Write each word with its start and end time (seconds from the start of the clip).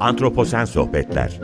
Antroposen 0.00 0.64
Sohbetler 0.64 1.40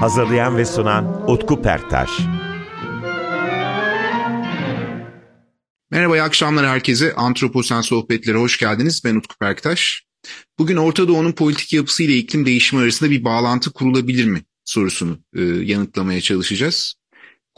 Hazırlayan 0.00 0.56
ve 0.56 0.64
sunan 0.64 1.30
Utku 1.30 1.62
Perktaş 1.62 2.10
Merhaba, 5.90 6.16
iyi 6.16 6.22
akşamlar 6.22 6.66
herkese. 6.66 7.14
Antroposen 7.14 7.80
Sohbetlere 7.80 8.38
hoş 8.38 8.58
geldiniz. 8.58 9.02
Ben 9.04 9.14
Utku 9.16 9.38
Perktaş. 9.38 10.02
Bugün 10.58 10.76
Orta 10.76 11.08
Doğu'nun 11.08 11.32
politik 11.32 11.72
yapısı 11.72 12.02
ile 12.02 12.16
iklim 12.16 12.46
değişimi 12.46 12.82
arasında 12.82 13.10
bir 13.10 13.24
bağlantı 13.24 13.72
kurulabilir 13.72 14.24
mi 14.24 14.42
sorusunu 14.64 15.18
e, 15.36 15.42
yanıtlamaya 15.42 16.20
çalışacağız. 16.20 16.99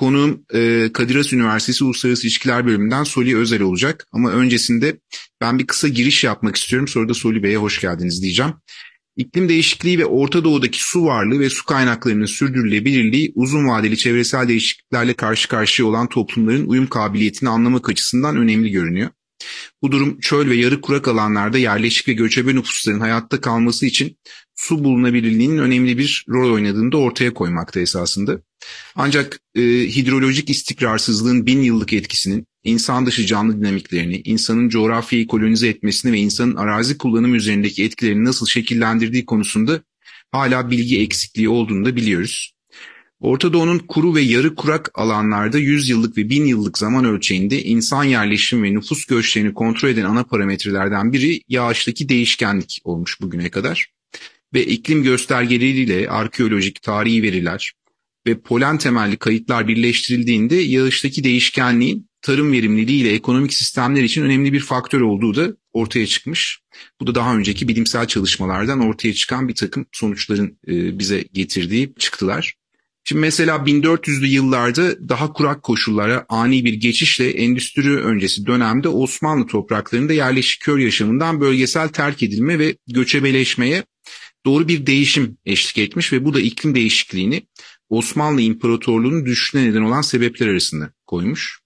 Konuğum 0.03 0.45
e, 0.55 0.91
Kadir 0.93 1.17
Has 1.17 1.33
Üniversitesi 1.33 1.85
Uluslararası 1.85 2.23
İlişkiler 2.23 2.67
Bölümünden 2.67 3.05
Soli 3.05 3.37
Özel 3.37 3.63
olacak. 3.63 4.07
Ama 4.13 4.31
öncesinde 4.31 5.01
ben 5.41 5.59
bir 5.59 5.67
kısa 5.67 5.89
giriş 5.89 6.25
yapmak 6.25 6.57
istiyorum. 6.57 6.89
Sonra 6.89 7.09
da 7.09 7.15
Soli 7.15 7.43
Bey'e 7.43 7.57
hoş 7.57 7.81
geldiniz 7.81 8.23
diyeceğim. 8.23 8.53
İklim 9.17 9.49
değişikliği 9.49 9.99
ve 9.99 10.05
Orta 10.05 10.45
Doğu'daki 10.45 10.85
su 10.85 11.05
varlığı 11.05 11.41
ve 11.41 11.51
su 11.51 11.65
kaynaklarının 11.65 12.27
sürdürülebilirliği 12.27 13.33
uzun 13.35 13.69
vadeli 13.69 13.97
çevresel 13.97 14.49
değişikliklerle 14.49 15.15
karşı 15.15 15.49
karşıya 15.49 15.89
olan 15.89 16.09
toplumların 16.09 16.67
uyum 16.67 16.87
kabiliyetini 16.87 17.49
anlamak 17.49 17.89
açısından 17.89 18.37
önemli 18.37 18.71
görünüyor. 18.71 19.11
Bu 19.83 19.93
durum 19.93 20.21
çöl 20.21 20.51
ve 20.51 20.57
yarı 20.57 20.81
kurak 20.81 21.09
alanlarda 21.09 21.59
yerleşik 21.59 22.09
ve 22.09 22.13
göçebe 22.13 22.55
nüfusların 22.55 23.01
hayatta 23.01 23.41
kalması 23.41 23.87
için 23.87 24.19
su 24.55 24.85
bulunabilirliğinin 24.85 25.59
önemli 25.59 25.99
bir 25.99 26.25
rol 26.29 26.53
oynadığını 26.55 26.93
da 26.93 26.97
ortaya 26.97 27.35
koymakta 27.35 27.81
esasında. 27.81 28.41
Ancak 28.95 29.41
e, 29.55 29.63
hidrolojik 29.63 30.51
istikrarsızlığın 30.51 31.47
bin 31.47 31.63
yıllık 31.63 31.93
etkisinin 31.93 32.47
insan 32.65 33.07
dışı 33.07 33.27
canlı 33.27 33.61
dinamiklerini, 33.61 34.23
insanın 34.25 34.69
coğrafyayı 34.69 35.27
kolonize 35.27 35.69
etmesini 35.69 36.13
ve 36.13 36.19
insanın 36.19 36.57
arazi 36.57 36.99
kullanımı 36.99 37.37
üzerindeki 37.37 37.85
etkilerini 37.85 38.25
nasıl 38.25 38.47
şekillendirdiği 38.47 39.27
konusunda 39.27 39.83
hala 40.33 40.71
bilgi 40.71 41.01
eksikliği 41.01 41.49
olduğunu 41.49 41.85
da 41.85 41.97
biliyoruz. 41.97 42.55
Orta 43.23 43.53
Doğu'nun 43.53 43.79
kuru 43.79 44.15
ve 44.15 44.21
yarı 44.21 44.55
kurak 44.55 44.91
alanlarda 44.95 45.59
100 45.59 45.89
yıllık 45.89 46.17
ve 46.17 46.29
1000 46.29 46.45
yıllık 46.45 46.79
zaman 46.79 47.05
ölçeğinde 47.05 47.63
insan 47.63 48.05
yerleşim 48.05 48.63
ve 48.63 48.75
nüfus 48.75 49.05
göçlerini 49.05 49.55
kontrol 49.55 49.89
eden 49.89 50.05
ana 50.05 50.25
parametrelerden 50.25 51.13
biri 51.13 51.43
yağıştaki 51.49 52.09
değişkenlik 52.09 52.81
olmuş 52.85 53.21
bugüne 53.21 53.51
kadar. 53.51 53.93
Ve 54.55 54.67
iklim 54.67 55.03
göstergeleriyle 55.03 56.11
arkeolojik 56.11 56.83
tarihi 56.83 57.23
veriler 57.23 57.73
ve 58.27 58.41
polen 58.41 58.79
temelli 58.79 59.17
kayıtlar 59.17 59.69
birleştirildiğinde 59.69 60.55
yağıştaki 60.55 61.25
değişkenliğin 61.25 62.09
tarım 62.23 62.53
verimliliği 62.53 63.03
ile 63.03 63.13
ekonomik 63.13 63.53
sistemler 63.53 64.03
için 64.03 64.23
önemli 64.23 64.53
bir 64.53 64.61
faktör 64.61 65.01
olduğu 65.01 65.35
da 65.35 65.57
ortaya 65.73 66.07
çıkmış. 66.07 66.61
Bu 67.01 67.07
da 67.07 67.15
daha 67.15 67.37
önceki 67.37 67.69
bilimsel 67.69 68.07
çalışmalardan 68.07 68.81
ortaya 68.81 69.15
çıkan 69.15 69.49
bir 69.49 69.55
takım 69.55 69.87
sonuçların 69.93 70.59
bize 70.99 71.25
getirdiği 71.33 71.95
çıktılar. 71.99 72.62
Şimdi 73.05 73.21
mesela 73.21 73.57
1400'lü 73.57 74.27
yıllarda 74.27 75.09
daha 75.09 75.33
kurak 75.33 75.63
koşullara 75.63 76.27
ani 76.29 76.65
bir 76.65 76.75
geçişle 76.75 77.31
endüstri 77.31 77.97
öncesi 77.97 78.47
dönemde 78.47 78.89
Osmanlı 78.89 79.47
topraklarında 79.47 80.13
yerleşik 80.13 80.63
kör 80.63 80.79
yaşamından 80.79 81.41
bölgesel 81.41 81.89
terk 81.89 82.23
edilme 82.23 82.59
ve 82.59 82.77
göçebeleşmeye 82.87 83.85
doğru 84.47 84.69
bir 84.69 84.87
değişim 84.87 85.37
eşlik 85.47 85.79
etmiş 85.79 86.13
ve 86.13 86.25
bu 86.25 86.35
da 86.35 86.41
iklim 86.41 86.75
değişikliğini 86.75 87.47
Osmanlı 87.89 88.41
İmparatorluğu'nun 88.41 89.27
düşüşüne 89.27 89.65
neden 89.65 89.83
olan 89.83 90.03
sebepler 90.03 90.49
arasında 90.49 90.93
koymuş. 91.07 91.62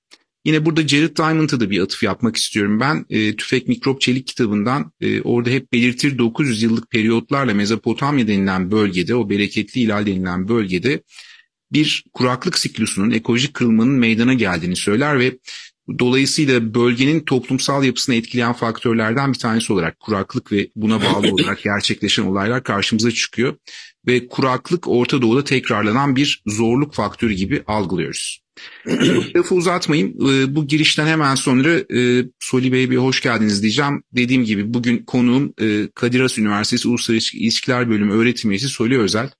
Yine 0.47 0.65
burada 0.65 0.89
Jared 0.89 1.17
Diamond'a 1.17 1.61
da 1.61 1.71
bir 1.71 1.81
atıf 1.81 2.03
yapmak 2.03 2.37
istiyorum 2.37 2.81
ben. 2.81 3.07
E, 3.11 3.37
Tüfek 3.37 3.69
Mikrop 3.69 4.01
Çelik 4.01 4.27
kitabından 4.27 4.93
e, 5.01 5.21
orada 5.21 5.51
hep 5.51 5.73
belirtir 5.73 6.19
900 6.19 6.63
yıllık 6.63 6.91
periyotlarla 6.91 7.55
Mezopotamya 7.55 8.29
denilen 8.29 8.71
bölgede, 8.71 9.15
o 9.15 9.31
bereketli 9.31 9.81
ilal 9.81 10.07
denilen 10.07 10.49
bölgede 10.49 11.03
bir 11.73 12.05
kuraklık 12.13 12.59
siklusunun, 12.59 13.11
ekolojik 13.11 13.55
kırılmanın 13.55 13.93
meydana 13.93 14.35
geldiğini 14.35 14.77
söyler 14.77 15.19
ve 15.19 15.39
dolayısıyla 15.99 16.75
bölgenin 16.75 17.21
toplumsal 17.21 17.85
yapısını 17.85 18.15
etkileyen 18.15 18.53
faktörlerden 18.53 19.33
bir 19.33 19.39
tanesi 19.39 19.73
olarak 19.73 20.01
kuraklık 20.01 20.53
ve 20.53 20.69
buna 20.77 21.03
bağlı 21.03 21.33
olarak 21.33 21.63
gerçekleşen 21.65 22.23
olaylar 22.23 22.65
karşımıza 22.65 23.11
çıkıyor. 23.11 23.57
Ve 24.07 24.29
kuraklık 24.29 24.89
Orta 24.89 25.23
Doğu'da 25.23 25.45
tekrarlanan 25.45 26.17
bir 26.17 26.43
zorluk 26.47 26.95
faktörü 26.95 27.33
gibi 27.33 27.63
algılıyoruz. 27.67 28.47
Lafı 29.37 29.55
uzatmayayım. 29.55 30.15
Bu 30.55 30.67
girişten 30.67 31.07
hemen 31.07 31.35
sonra 31.35 31.99
e, 31.99 32.25
Soli 32.41 32.73
Bey'e 32.73 32.91
bir 32.91 32.97
hoş 32.97 33.21
geldiniz 33.21 33.63
diyeceğim. 33.63 34.03
Dediğim 34.13 34.45
gibi 34.45 34.75
bugün 34.75 34.99
konuğum 34.99 35.55
e, 35.61 35.89
Kadir 35.95 36.21
Has 36.21 36.39
Üniversitesi 36.39 36.89
Uluslararası 36.89 37.37
İlişkiler 37.37 37.91
Bölümü 37.91 38.13
öğretim 38.13 38.51
üyesi 38.51 38.69
Soli 38.69 38.99
Özel. 38.99 39.31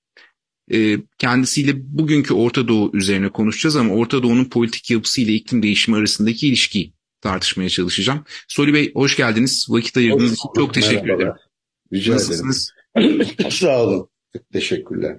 E, 0.73 0.99
kendisiyle 1.19 1.73
bugünkü 1.77 2.35
Orta 2.35 2.69
Doğu 2.69 2.91
üzerine 2.95 3.29
konuşacağız 3.29 3.77
ama 3.77 3.95
Orta 3.95 4.23
Doğu'nun 4.23 4.45
politik 4.45 4.91
yapısı 4.91 5.21
ile 5.21 5.33
iklim 5.35 5.63
değişimi 5.63 5.97
arasındaki 5.97 6.49
ilişkiyi 6.49 6.93
tartışmaya 7.21 7.69
çalışacağım. 7.69 8.25
Soli 8.49 8.75
Bey 8.75 8.93
hoş 8.95 9.17
geldiniz. 9.17 9.67
Vakit 9.69 9.97
ayırdığınız 9.97 10.33
için 10.33 10.49
çok 10.57 10.75
teşekkür 10.75 11.03
Merhaba. 11.03 11.23
ederim. 11.23 11.33
Rica 11.93 12.15
Nasılsınız? 12.15 12.71
ederim. 12.97 13.27
Sağ 13.51 13.83
olun. 13.83 14.09
Teşekkürler. 14.53 15.17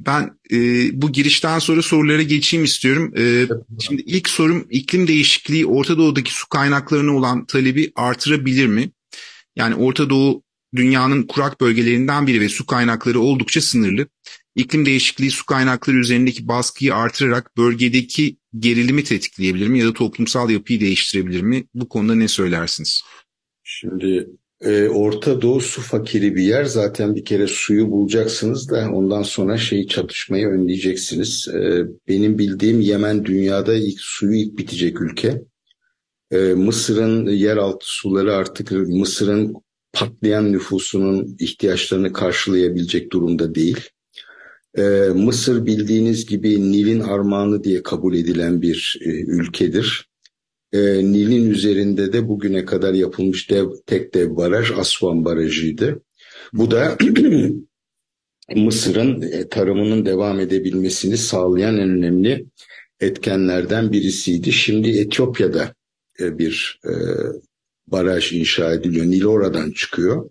Ben 0.00 0.38
e, 0.52 0.56
bu 1.02 1.12
girişten 1.12 1.58
sonra 1.58 1.82
sorulara 1.82 2.22
geçeyim 2.22 2.64
istiyorum. 2.64 3.14
E, 3.18 3.46
şimdi 3.80 4.02
ilk 4.02 4.28
sorum 4.28 4.66
iklim 4.70 5.08
değişikliği 5.08 5.66
Orta 5.66 5.98
Doğu'daki 5.98 6.34
su 6.34 6.48
kaynaklarına 6.48 7.16
olan 7.16 7.46
talebi 7.46 7.92
artırabilir 7.94 8.66
mi? 8.66 8.90
Yani 9.56 9.74
Orta 9.74 10.10
Doğu 10.10 10.42
dünyanın 10.76 11.22
kurak 11.22 11.60
bölgelerinden 11.60 12.26
biri 12.26 12.40
ve 12.40 12.48
su 12.48 12.66
kaynakları 12.66 13.20
oldukça 13.20 13.60
sınırlı. 13.60 14.06
İklim 14.56 14.86
değişikliği 14.86 15.30
su 15.30 15.46
kaynakları 15.46 15.96
üzerindeki 15.96 16.48
baskıyı 16.48 16.94
artırarak 16.94 17.56
bölgedeki 17.56 18.36
gerilimi 18.58 19.04
tetikleyebilir 19.04 19.68
mi 19.68 19.78
ya 19.78 19.86
da 19.86 19.92
toplumsal 19.92 20.50
yapıyı 20.50 20.80
değiştirebilir 20.80 21.42
mi? 21.42 21.64
Bu 21.74 21.88
konuda 21.88 22.14
ne 22.14 22.28
söylersiniz? 22.28 23.02
Şimdi 23.62 24.28
e, 24.60 24.88
Orta 24.88 25.42
Doğu 25.42 25.60
su 25.60 25.82
fakiri 25.82 26.36
bir 26.36 26.42
yer. 26.42 26.64
Zaten 26.64 27.14
bir 27.14 27.24
kere 27.24 27.46
suyu 27.46 27.90
bulacaksınız 27.90 28.70
da 28.70 28.90
ondan 28.92 29.22
sonra 29.22 29.56
şeyi 29.56 29.88
çatışmayı 29.88 30.46
önleyeceksiniz. 30.46 31.48
E, 31.48 31.84
benim 32.08 32.38
bildiğim 32.38 32.80
Yemen 32.80 33.24
dünyada 33.24 33.74
ilk 33.74 34.00
suyu 34.00 34.34
ilk 34.34 34.58
bitecek 34.58 35.00
ülke. 35.00 35.42
E, 36.30 36.38
Mısır'ın 36.38 37.26
yeraltı 37.26 37.86
suları 37.86 38.34
artık 38.34 38.70
Mısır'ın 38.72 39.54
patlayan 39.92 40.52
nüfusunun 40.52 41.36
ihtiyaçlarını 41.38 42.12
karşılayabilecek 42.12 43.12
durumda 43.12 43.54
değil. 43.54 43.76
Ee, 44.78 44.82
Mısır 45.14 45.66
bildiğiniz 45.66 46.26
gibi 46.26 46.72
Nil'in 46.72 47.00
armağanı 47.00 47.64
diye 47.64 47.82
kabul 47.82 48.14
edilen 48.14 48.62
bir 48.62 49.00
e, 49.04 49.10
ülkedir. 49.10 50.08
Ee, 50.72 50.78
Nil'in 51.04 51.50
üzerinde 51.50 52.12
de 52.12 52.28
bugüne 52.28 52.64
kadar 52.64 52.94
yapılmış 52.94 53.50
dev, 53.50 53.68
tek 53.86 54.14
dev 54.14 54.36
baraj 54.36 54.70
Aswan 54.70 55.24
Barajı'ydı. 55.24 56.02
Bu 56.52 56.70
da 56.70 56.98
Mısır'ın 58.56 59.22
e, 59.22 59.48
tarımının 59.48 60.06
devam 60.06 60.40
edebilmesini 60.40 61.16
sağlayan 61.16 61.78
en 61.78 61.90
önemli 61.90 62.46
etkenlerden 63.00 63.92
birisiydi. 63.92 64.52
Şimdi 64.52 64.98
Etiyopya'da 64.98 65.74
e, 66.20 66.38
bir 66.38 66.80
e, 66.84 66.92
baraj 67.86 68.32
inşa 68.32 68.72
ediliyor. 68.72 69.06
Nil 69.06 69.24
oradan 69.24 69.70
çıkıyor. 69.70 70.30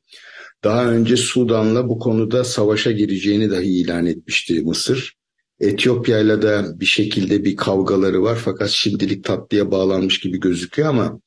Daha 0.63 0.91
önce 0.91 1.18
Sudan'la 1.18 1.90
bu 1.90 2.00
konuda 2.00 2.44
savaşa 2.44 2.91
gireceğini 2.91 3.51
dahi 3.51 3.66
ilan 3.66 4.06
etmişti 4.06 4.62
Mısır. 4.62 5.18
Etiyopya'yla 5.59 6.41
da 6.41 6.79
bir 6.79 6.85
şekilde 6.85 7.44
bir 7.44 7.56
kavgaları 7.56 8.24
var 8.24 8.40
fakat 8.46 8.69
şimdilik 8.69 9.24
tatlıya 9.24 9.71
bağlanmış 9.71 10.19
gibi 10.19 10.39
gözüküyor 10.39 10.89
ama 10.89 11.19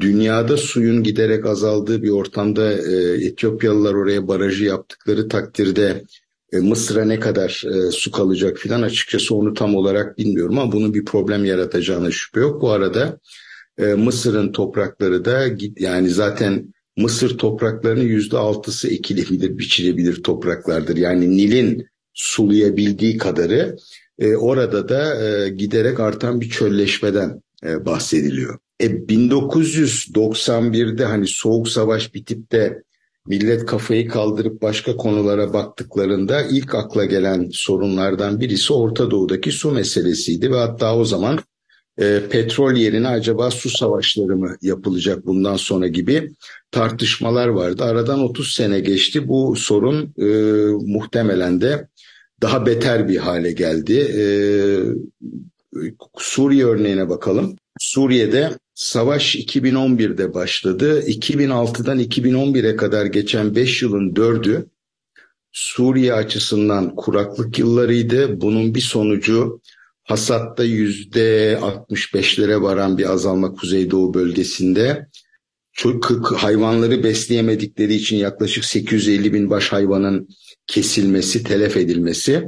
dünyada 0.00 0.56
suyun 0.56 1.02
giderek 1.02 1.46
azaldığı 1.46 2.02
bir 2.02 2.10
ortamda 2.10 2.72
e, 2.72 3.26
Etiyopyalılar 3.26 3.94
oraya 3.94 4.28
barajı 4.28 4.64
yaptıkları 4.64 5.28
takdirde 5.28 6.04
e, 6.52 6.58
Mısır'a 6.58 7.04
ne 7.04 7.20
kadar 7.20 7.64
e, 7.66 7.90
su 7.90 8.10
kalacak 8.10 8.58
filan 8.58 8.82
açıkçası 8.82 9.34
onu 9.34 9.54
tam 9.54 9.74
olarak 9.74 10.18
bilmiyorum 10.18 10.58
ama 10.58 10.72
bunun 10.72 10.94
bir 10.94 11.04
problem 11.04 11.44
yaratacağına 11.44 12.10
şüphe 12.10 12.40
yok. 12.40 12.62
Bu 12.62 12.70
arada 12.70 13.18
e, 13.78 13.84
Mısır'ın 13.84 14.52
toprakları 14.52 15.24
da 15.24 15.46
yani 15.76 16.10
zaten 16.10 16.74
Mısır 16.96 17.38
topraklarının 17.38 18.04
yüzde 18.04 18.38
altısı 18.38 18.88
ekilebilir, 18.88 19.58
biçilebilir 19.58 20.22
topraklardır. 20.22 20.96
Yani 20.96 21.36
Nil'in 21.36 21.86
sulayabildiği 22.14 23.18
kadarı 23.18 23.76
e, 24.18 24.36
orada 24.36 24.88
da 24.88 25.24
e, 25.24 25.48
giderek 25.48 26.00
artan 26.00 26.40
bir 26.40 26.50
çölleşmeden 26.50 27.42
e, 27.64 27.86
bahsediliyor. 27.86 28.58
E, 28.80 28.86
1991'de 28.86 31.04
hani 31.04 31.26
soğuk 31.26 31.68
savaş 31.68 32.14
bitip 32.14 32.52
de 32.52 32.82
millet 33.26 33.66
kafayı 33.66 34.08
kaldırıp 34.08 34.62
başka 34.62 34.96
konulara 34.96 35.52
baktıklarında 35.52 36.42
ilk 36.42 36.74
akla 36.74 37.04
gelen 37.04 37.48
sorunlardan 37.52 38.40
birisi 38.40 38.72
Orta 38.72 39.10
Doğu'daki 39.10 39.52
su 39.52 39.70
meselesiydi 39.70 40.50
ve 40.50 40.56
hatta 40.56 40.96
o 40.96 41.04
zaman 41.04 41.38
e, 42.00 42.28
petrol 42.30 42.76
yerine 42.76 43.08
acaba 43.08 43.50
su 43.50 43.70
savaşları 43.70 44.36
mı 44.36 44.56
yapılacak 44.62 45.26
bundan 45.26 45.56
sonra 45.56 45.86
gibi 45.86 46.30
tartışmalar 46.70 47.48
vardı. 47.48 47.84
Aradan 47.84 48.20
30 48.20 48.54
sene 48.54 48.80
geçti. 48.80 49.28
Bu 49.28 49.56
sorun 49.56 50.14
e, 50.18 50.26
muhtemelen 50.92 51.60
de 51.60 51.88
daha 52.42 52.66
beter 52.66 53.08
bir 53.08 53.16
hale 53.16 53.52
geldi. 53.52 53.98
E, 54.18 54.24
Suriye 56.18 56.64
örneğine 56.64 57.08
bakalım. 57.08 57.56
Suriye'de 57.78 58.50
savaş 58.74 59.36
2011'de 59.36 60.34
başladı. 60.34 61.00
2006'dan 61.00 62.00
2011'e 62.00 62.76
kadar 62.76 63.06
geçen 63.06 63.54
5 63.54 63.82
yılın 63.82 64.14
4'ü 64.14 64.66
Suriye 65.52 66.14
açısından 66.14 66.96
kuraklık 66.96 67.58
yıllarıydı. 67.58 68.40
Bunun 68.40 68.74
bir 68.74 68.80
sonucu 68.80 69.60
hasatta 70.10 70.64
%65'lere 70.64 72.62
varan 72.62 72.98
bir 72.98 73.12
azalma 73.12 73.52
Kuzeydoğu 73.52 74.14
bölgesinde. 74.14 75.06
Çok 75.72 76.32
hayvanları 76.36 77.04
besleyemedikleri 77.04 77.94
için 77.94 78.16
yaklaşık 78.16 78.64
850 78.64 79.32
bin 79.32 79.50
baş 79.50 79.72
hayvanın 79.72 80.28
kesilmesi, 80.66 81.42
telef 81.42 81.76
edilmesi 81.76 82.44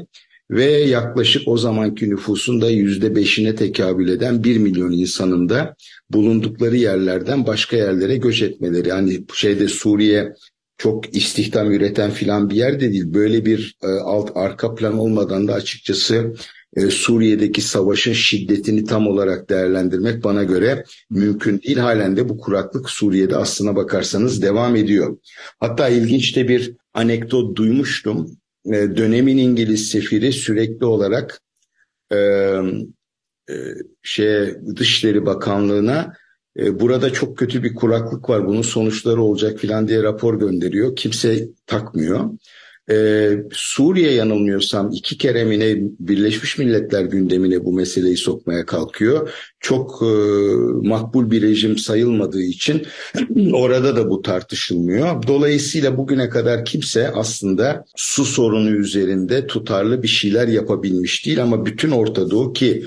ve 0.51 0.65
yaklaşık 0.65 1.43
o 1.49 1.57
zamanki 1.57 2.11
nüfusun 2.11 2.61
da 2.61 2.71
yüzde 2.71 3.17
beşine 3.17 3.55
tekabül 3.55 4.09
eden 4.09 4.45
bir 4.45 4.59
milyon 4.59 4.93
insanın 4.93 5.49
da 5.49 5.75
bulundukları 6.11 6.77
yerlerden 6.77 7.47
başka 7.47 7.77
yerlere 7.77 8.17
göç 8.17 8.43
etmeleri. 8.43 8.89
Yani 8.89 9.25
şeyde 9.35 9.69
Suriye 9.69 10.35
çok 10.79 11.17
istihdam 11.17 11.73
üreten 11.73 12.11
filan 12.11 12.51
bir 12.51 12.57
yer 12.57 12.81
de 12.81 12.93
değil. 12.93 13.15
Böyle 13.15 13.45
bir 13.45 13.77
e, 13.83 13.87
alt 13.87 14.31
arka 14.35 14.75
plan 14.75 14.99
olmadan 14.99 15.49
da 15.49 15.55
açıkçası 15.55 16.35
e, 16.77 16.91
Suriye'deki 16.91 17.61
savaşın 17.61 18.13
şiddetini 18.13 18.85
tam 18.85 19.07
olarak 19.07 19.51
değerlendirmek 19.51 20.25
bana 20.25 20.45
göre 20.45 20.85
mümkün 21.11 21.63
değil. 21.63 21.77
Halen 21.77 22.17
de 22.17 22.29
bu 22.29 22.39
kuraklık 22.39 22.91
Suriye'de 22.91 23.37
aslına 23.37 23.77
bakarsanız 23.77 24.43
devam 24.43 24.77
ediyor. 24.77 25.19
Hatta 25.61 25.89
ilginç 25.89 26.37
de 26.37 26.49
bir 26.49 26.77
anekdot 26.95 27.57
duymuştum. 27.57 28.31
E, 28.67 28.73
dönemin 28.73 29.39
İngiliz 29.39 29.89
sefiri 29.89 30.33
sürekli 30.33 30.87
olarak 30.87 31.41
e, 32.13 32.17
e, 33.51 33.55
şey 34.03 34.55
Dışişleri 34.77 35.27
Bakanlığı'na 35.27 36.15
e, 36.59 36.81
burada 36.81 37.13
çok 37.13 37.39
kötü 37.39 37.63
bir 37.63 37.75
kuraklık 37.75 38.29
var 38.29 38.47
bunun 38.47 38.63
sonuçları 38.63 39.23
olacak 39.23 39.59
filan 39.59 39.89
diye 39.89 40.03
rapor 40.03 40.41
gönderiyor. 40.41 40.97
Kimse 40.97 41.49
takmıyor. 41.67 42.31
Ee, 42.91 43.31
Suriye 43.53 44.13
yanılmıyorsam 44.13 44.91
iki 44.93 45.19
kere 45.19 45.45
mi 45.45 45.61
ne 45.61 45.77
Birleşmiş 46.01 46.59
Milletler 46.59 47.05
gündemine 47.05 47.65
bu 47.65 47.73
meseleyi 47.73 48.17
sokmaya 48.17 48.67
kalkıyor. 48.67 49.31
Çok 49.61 50.03
e, 50.03 50.07
makbul 50.89 51.31
bir 51.31 51.43
rejim 51.43 51.79
sayılmadığı 51.79 52.43
için 52.43 52.87
orada 53.53 53.97
da 53.97 54.11
bu 54.11 54.23
tartışılmıyor. 54.23 55.27
Dolayısıyla 55.27 55.97
bugüne 55.97 56.29
kadar 56.29 56.65
kimse 56.65 57.11
aslında 57.11 57.85
su 57.97 58.25
sorunu 58.25 58.71
üzerinde 58.71 59.47
tutarlı 59.47 60.03
bir 60.03 60.09
şeyler 60.09 60.49
yapabilmiş 60.49 61.27
değil 61.27 61.43
ama 61.43 61.67
bütün 61.67 61.91
Orta 61.91 62.31
Doğu 62.31 62.53
ki 62.53 62.85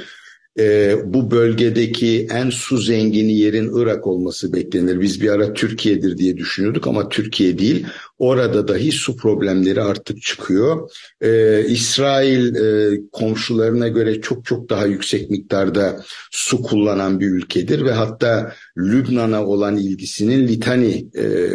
e, 0.59 0.95
bu 1.05 1.31
bölgedeki 1.31 2.27
en 2.31 2.49
su 2.49 2.77
zengini 2.77 3.33
yerin 3.33 3.71
Irak 3.77 4.07
olması 4.07 4.53
beklenir. 4.53 5.01
Biz 5.01 5.21
bir 5.21 5.29
ara 5.29 5.53
Türkiye'dir 5.53 6.17
diye 6.17 6.37
düşünüyorduk 6.37 6.87
ama 6.87 7.09
Türkiye 7.09 7.57
değil. 7.57 7.85
Orada 8.17 8.67
dahi 8.67 8.91
su 8.91 9.17
problemleri 9.17 9.81
artık 9.81 10.21
çıkıyor. 10.21 10.89
E, 11.21 11.61
İsrail 11.67 12.55
e, 12.55 12.99
komşularına 13.11 13.87
göre 13.87 14.21
çok 14.21 14.45
çok 14.45 14.69
daha 14.69 14.85
yüksek 14.85 15.29
miktarda 15.29 16.03
su 16.31 16.61
kullanan 16.61 17.19
bir 17.19 17.29
ülkedir 17.29 17.85
ve 17.85 17.91
hatta 17.91 18.53
Lübnan'a 18.77 19.45
olan 19.45 19.77
ilgisinin 19.77 20.47
Litani 20.47 21.07
e, 21.17 21.49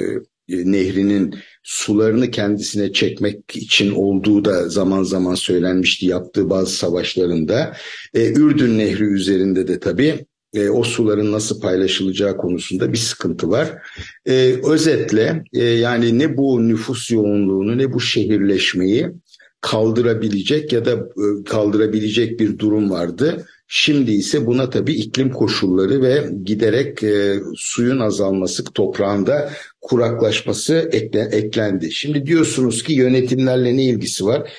nehrinin 0.51 1.35
sularını 1.63 2.31
kendisine 2.31 2.93
çekmek 2.93 3.57
için 3.57 3.91
olduğu 3.95 4.45
da 4.45 4.69
zaman 4.69 5.03
zaman 5.03 5.35
söylenmişti 5.35 6.07
yaptığı 6.07 6.51
bazı 6.51 6.73
savaşlarında. 6.73 7.77
E, 8.15 8.33
Ürdün 8.33 8.79
Nehri 8.79 9.05
üzerinde 9.05 9.69
de 9.69 9.81
tabii 9.81 10.27
e, 10.55 10.69
o 10.69 10.83
suların 10.83 11.33
nasıl 11.33 11.61
paylaşılacağı 11.61 12.37
konusunda 12.37 12.93
bir 12.93 12.99
sıkıntı 12.99 13.51
var. 13.51 13.73
E, 14.27 14.57
özetle 14.65 15.45
e, 15.53 15.65
yani 15.65 16.19
ne 16.19 16.37
bu 16.37 16.69
nüfus 16.69 17.11
yoğunluğunu 17.11 17.79
ne 17.79 17.93
bu 17.93 18.01
şehirleşmeyi 18.01 19.09
kaldırabilecek 19.61 20.73
ya 20.73 20.85
da 20.85 20.93
e, 20.93 21.45
kaldırabilecek 21.45 22.41
bir 22.41 22.59
durum 22.59 22.91
vardı. 22.91 23.47
Şimdi 23.73 24.11
ise 24.11 24.47
buna 24.47 24.71
tabii 24.71 24.93
iklim 24.93 25.31
koşulları 25.31 26.03
ve 26.03 26.31
giderek 26.45 27.03
e, 27.03 27.41
suyun 27.57 28.01
azalması, 28.01 28.65
toprağında 28.65 29.51
kuraklaşması 29.81 30.91
ekle, 30.93 31.21
eklendi. 31.33 31.93
Şimdi 31.93 32.27
diyorsunuz 32.27 32.83
ki 32.83 32.93
yönetimlerle 32.93 33.77
ne 33.77 33.85
ilgisi 33.85 34.27
var? 34.27 34.53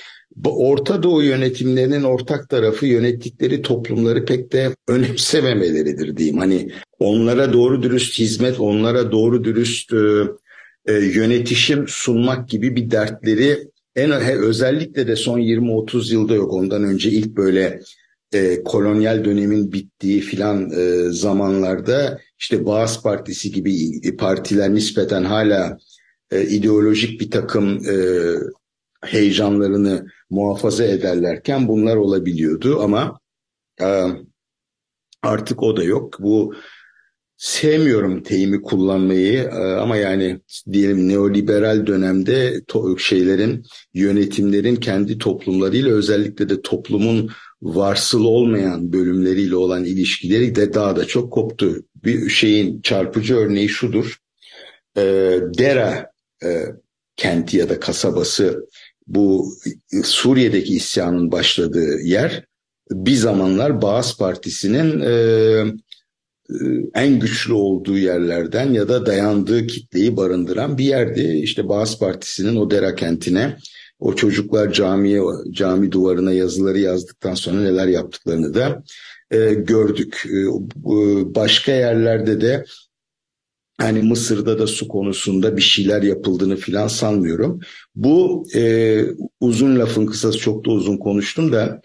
Orta 0.46 1.04
Doğu 1.04 1.24
yönetimlerinin 1.24 2.04
ortak 2.04 2.50
tarafı 2.50 2.86
yönettikleri 2.86 3.62
toplumları 3.62 4.26
pek 4.26 4.52
de 4.52 4.76
önemsememeleridir 4.88 6.18
diyeyim. 6.18 6.38
Hani 6.38 6.72
onlara 7.00 7.54
doğru 7.54 7.84
dürüst 7.84 8.20
hizmet, 8.20 8.60
onlara 8.60 9.12
doğru 9.12 9.44
dürüst 9.44 9.94
e, 9.94 9.98
e, 10.86 10.94
yönetişim 10.94 11.86
sunmak 11.88 12.50
gibi 12.50 12.76
bir 12.76 12.92
dertleri 12.92 13.58
en 13.96 14.12
özellikle 14.44 15.08
de 15.08 15.16
son 15.16 15.40
20-30 15.40 16.14
yılda 16.14 16.36
yok. 16.36 16.54
Ondan 16.54 16.84
önce 16.84 17.10
ilk 17.10 17.38
böyle 17.38 17.80
e, 18.34 18.64
kolonyal 18.64 19.26
dönemin 19.26 19.72
bittiği 19.72 20.22
filan 20.22 20.72
e, 20.72 21.12
zamanlarda 21.12 22.20
işte 22.42 22.66
Bağız 22.66 23.04
Partisi 23.04 23.52
gibi 23.52 24.18
partiler 24.18 24.74
nispeten 24.74 25.24
hala 25.24 25.78
e, 26.32 26.42
ideolojik 26.42 27.22
bir 27.22 27.32
takım 27.32 27.86
e, 27.86 27.96
heyecanlarını 29.04 30.08
muhafaza 30.30 30.84
ederlerken 30.84 31.68
bunlar 31.68 31.96
olabiliyordu 31.96 32.82
ama 32.82 33.20
e, 33.82 34.08
artık 35.24 35.64
o 35.64 35.78
da 35.78 35.84
yok. 35.84 36.18
Bu 36.20 36.56
sevmiyorum 37.42 38.24
teyimi 38.24 38.62
kullanmayı 38.62 39.44
e, 39.44 39.56
ama 39.56 39.98
yani 39.98 40.40
diyelim 40.72 41.10
neoliberal 41.10 41.88
dönemde 41.88 42.62
şeylerin 42.98 43.66
yönetimlerin 43.94 44.76
kendi 44.76 45.18
toplumlarıyla 45.18 45.92
özellikle 45.92 46.50
de 46.50 46.62
toplumun 46.62 47.32
varsıl 47.62 48.26
olmayan 48.26 48.94
bölümleriyle 48.94 49.56
olan 49.56 49.86
ilişkileri 49.86 50.56
de 50.56 50.74
daha 50.74 50.96
da 50.96 51.06
çok 51.06 51.34
koptu. 51.34 51.76
Bir 51.96 52.30
şeyin 52.30 52.82
çarpıcı 52.82 53.36
örneği 53.36 53.70
şudur. 53.70 54.18
E, 54.98 55.02
Dera 55.58 56.12
e, 56.44 56.66
kenti 57.16 57.58
ya 57.58 57.70
da 57.70 57.80
kasabası 57.80 58.68
bu 59.08 59.54
Suriye'deki 60.04 60.76
isyanın 60.76 61.32
başladığı 61.32 62.00
yer 62.02 62.46
bir 62.92 63.16
zamanlar 63.16 63.82
Baas 63.82 64.18
Partisi'nin 64.18 65.00
e, 65.00 65.14
en 66.94 67.20
güçlü 67.20 67.54
olduğu 67.54 67.98
yerlerden 67.98 68.74
ya 68.74 68.90
da 68.90 69.06
dayandığı 69.06 69.68
kitleyi 69.68 70.18
barındıran 70.18 70.78
bir 70.78 70.86
yerdi. 70.86 71.40
İşte 71.44 71.70
Baas 71.70 72.00
Partisi'nin 72.00 72.56
o 72.56 72.72
Dera 72.72 72.96
kentine 72.96 73.58
o 74.00 74.16
çocuklar 74.16 74.74
camiye, 74.74 75.22
cami 75.52 75.92
duvarına 75.92 76.32
yazıları 76.32 76.80
yazdıktan 76.80 77.34
sonra 77.34 77.62
neler 77.62 77.88
yaptıklarını 77.88 78.54
da 78.54 78.84
e, 79.32 79.54
gördük. 79.54 80.24
E, 80.26 80.46
başka 81.36 81.72
yerlerde 81.72 82.42
de 82.42 82.66
hani 83.78 84.02
Mısır'da 84.02 84.60
da 84.60 84.68
su 84.68 84.88
konusunda 84.88 85.58
bir 85.58 85.62
şeyler 85.62 86.04
yapıldığını 86.04 86.56
filan 86.56 86.88
sanmıyorum. 86.88 87.60
Bu 87.96 88.46
e, 88.56 89.02
uzun 89.40 89.80
lafın 89.80 90.06
kısası 90.06 90.38
çok 90.38 90.66
da 90.66 90.70
uzun 90.70 90.98
konuştum 90.98 91.52
da 91.52 91.82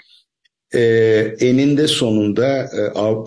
e, 0.74 0.80
eninde 1.40 1.88
sonunda 1.88 2.46
e, 2.46 2.80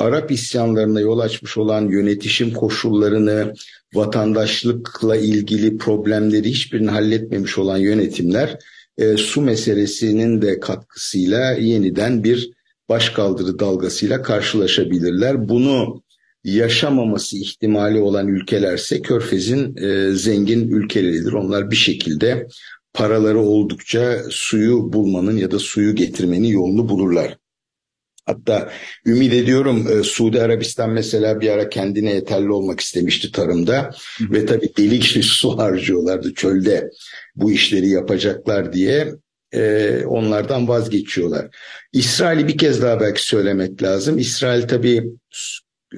Arap 0.04 0.32
isyanlarına 0.32 1.00
yol 1.00 1.20
açmış 1.20 1.58
olan 1.58 1.90
yönetişim 1.90 2.54
koşullarını, 2.54 3.54
vatandaşlıkla 3.94 5.16
ilgili 5.16 5.78
problemleri 5.78 6.50
hiçbirini 6.50 6.90
halletmemiş 6.90 7.58
olan 7.58 7.78
yönetimler 7.78 8.60
e, 8.98 9.18
su 9.18 9.42
meselesinin 9.42 10.42
de 10.42 10.60
katkısıyla 10.60 11.52
yeniden 11.52 12.24
bir 12.24 12.52
başkaldırı 12.90 13.60
dalgasıyla 13.60 14.22
karşılaşabilirler. 14.22 15.50
Bunu 15.50 16.04
yaşamaması 16.44 17.38
ihtimali 17.38 18.00
olan 18.00 18.28
ülkelerse 18.28 19.02
Körfez'in 19.02 19.78
e, 19.78 20.12
zengin 20.16 20.72
ülkeleridir. 20.72 21.34
Onlar 21.34 21.72
bir 21.72 21.76
şekilde 21.76 22.48
paraları 22.94 23.40
oldukça 23.40 24.24
suyu 24.30 24.94
bulmanın 24.94 25.38
ya 25.38 25.52
da 25.52 25.60
suyu 25.60 25.96
getirmenin 25.96 26.48
yolunu 26.48 26.90
bulurlar. 26.90 27.38
Hatta 28.26 28.72
ümit 29.06 29.34
ediyorum 29.34 29.88
e, 29.92 30.04
Suudi 30.04 30.42
Arabistan 30.42 30.90
mesela 30.90 31.42
bir 31.42 31.50
ara 31.50 31.70
kendine 31.70 32.14
yeterli 32.14 32.52
olmak 32.52 32.80
istemişti 32.80 33.32
tarımda 33.32 33.92
hı 34.18 34.32
ve 34.32 34.46
tabii 34.46 34.72
deli 34.78 35.00
gibi 35.00 35.24
su 35.24 35.58
harcıyorlardı 35.58 36.34
çölde 36.34 36.90
bu 37.36 37.52
işleri 37.52 37.90
yapacaklar 37.90 38.74
diye. 38.74 39.14
e, 39.52 40.04
onlardan 40.06 40.68
vazgeçiyorlar. 40.68 41.48
İsrail'i 41.94 42.48
bir 42.48 42.58
kez 42.58 42.82
daha 42.82 43.00
belki 43.00 43.28
söylemek 43.28 43.84
lazım. 43.84 44.18
İsrail 44.18 44.68
tabii 44.68 45.04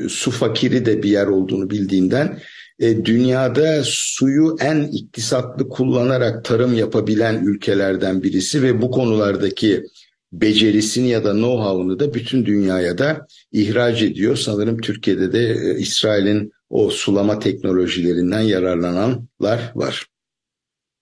su 0.07 0.31
fakiri 0.31 0.85
de 0.85 1.03
bir 1.03 1.09
yer 1.09 1.27
olduğunu 1.27 1.69
bildiğinden 1.69 2.39
e, 2.81 3.05
dünyada 3.05 3.81
suyu 3.85 4.55
en 4.59 4.89
iktisatlı 4.91 5.69
kullanarak 5.69 6.45
tarım 6.45 6.73
yapabilen 6.73 7.45
ülkelerden 7.45 8.23
birisi 8.23 8.63
ve 8.63 8.81
bu 8.81 8.91
konulardaki 8.91 9.83
becerisini 10.31 11.09
ya 11.09 11.23
da 11.23 11.31
know-how'unu 11.31 11.99
da 11.99 12.13
bütün 12.13 12.45
dünyaya 12.45 12.97
da 12.97 13.27
ihraç 13.51 14.01
ediyor. 14.01 14.35
Sanırım 14.35 14.77
Türkiye'de 14.81 15.33
de 15.33 15.49
e, 15.49 15.79
İsrail'in 15.79 16.51
o 16.69 16.89
sulama 16.89 17.39
teknolojilerinden 17.39 18.41
yararlananlar 18.41 19.71
var. 19.75 20.05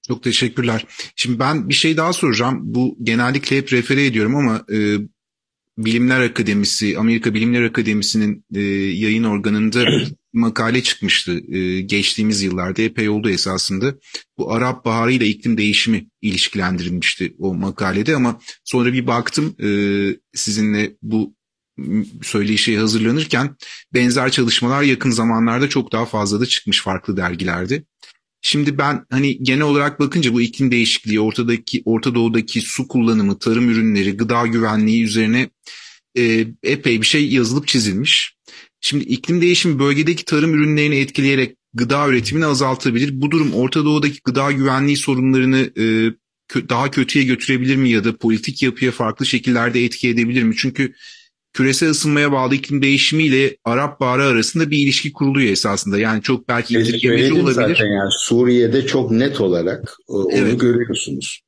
Çok 0.07 0.23
teşekkürler. 0.23 0.85
Şimdi 1.15 1.39
ben 1.39 1.69
bir 1.69 1.73
şey 1.73 1.97
daha 1.97 2.13
soracağım. 2.13 2.59
Bu 2.63 2.97
genellikle 3.03 3.57
hep 3.57 3.73
refere 3.73 4.05
ediyorum 4.05 4.35
ama 4.35 4.65
e, 4.73 4.97
Bilimler 5.77 6.21
Akademisi, 6.21 6.97
Amerika 6.97 7.33
Bilimler 7.33 7.63
Akademisi'nin 7.63 8.45
e, 8.55 8.61
yayın 8.99 9.23
organında 9.23 9.85
makale 10.33 10.83
çıkmıştı 10.83 11.55
e, 11.55 11.81
geçtiğimiz 11.81 12.41
yıllarda 12.41 12.81
epey 12.81 13.09
oldu 13.09 13.29
esasında. 13.29 13.95
Bu 14.37 14.53
Arap 14.53 14.85
Baharı 14.85 15.11
ile 15.11 15.27
iklim 15.27 15.57
değişimi 15.57 16.07
ilişkilendirilmişti 16.21 17.35
o 17.39 17.53
makalede 17.53 18.15
ama 18.15 18.39
sonra 18.63 18.93
bir 18.93 19.07
baktım 19.07 19.55
e, 19.63 19.69
sizinle 20.33 20.95
bu 21.01 21.35
söyleşiye 22.21 22.79
hazırlanırken 22.79 23.55
benzer 23.93 24.31
çalışmalar 24.31 24.83
yakın 24.83 25.11
zamanlarda 25.11 25.69
çok 25.69 25.91
daha 25.91 26.05
fazla 26.05 26.39
da 26.39 26.45
çıkmış 26.45 26.81
farklı 26.81 27.17
dergilerde. 27.17 27.83
Şimdi 28.41 28.77
ben 28.77 29.05
hani 29.09 29.43
genel 29.43 29.61
olarak 29.61 29.99
bakınca 29.99 30.33
bu 30.33 30.41
iklim 30.41 30.71
değişikliği, 30.71 31.19
ortadaki 31.19 31.81
Orta 31.85 32.15
Doğu'daki 32.15 32.61
su 32.61 32.87
kullanımı, 32.87 33.39
tarım 33.39 33.69
ürünleri, 33.69 34.17
gıda 34.17 34.47
güvenliği 34.47 35.03
üzerine 35.03 35.49
e, 36.17 36.47
epey 36.63 37.01
bir 37.01 37.05
şey 37.07 37.29
yazılıp 37.29 37.67
çizilmiş. 37.67 38.35
Şimdi 38.81 39.03
iklim 39.03 39.41
değişimi 39.41 39.79
bölgedeki 39.79 40.25
tarım 40.25 40.53
ürünlerini 40.53 40.95
etkileyerek 40.95 41.55
gıda 41.73 42.07
üretimini 42.07 42.45
azaltabilir. 42.45 43.21
Bu 43.21 43.31
durum 43.31 43.53
Orta 43.53 43.85
Doğu'daki 43.85 44.19
gıda 44.23 44.51
güvenliği 44.51 44.97
sorunlarını 44.97 45.69
e, 45.77 45.85
daha 46.69 46.91
kötüye 46.91 47.25
götürebilir 47.25 47.75
mi 47.75 47.89
ya 47.89 48.03
da 48.03 48.17
politik 48.17 48.63
yapıya 48.63 48.91
farklı 48.91 49.25
şekillerde 49.25 49.85
etki 49.85 50.09
edebilir 50.09 50.43
mi? 50.43 50.55
Çünkü 50.57 50.93
küresel 51.53 51.89
ısınmaya 51.89 52.31
bağlı 52.31 52.55
iklim 52.55 52.81
değişimiyle 52.81 53.57
Arap 53.65 53.99
Baharı 53.99 54.23
arasında 54.23 54.71
bir 54.71 54.77
ilişki 54.77 55.13
kuruluyor 55.13 55.51
esasında. 55.51 55.99
Yani 55.99 56.21
çok 56.21 56.47
belki 56.47 56.73
indirgemeci 56.73 57.33
olabilir. 57.33 57.53
Zaten 57.53 57.85
yani 57.85 58.11
Suriye'de 58.11 58.85
çok 58.85 59.11
net 59.11 59.41
olarak 59.41 59.97
e, 60.09 60.13
onu 60.13 60.33
evet. 60.33 60.59
görüyorsunuz. 60.59 61.41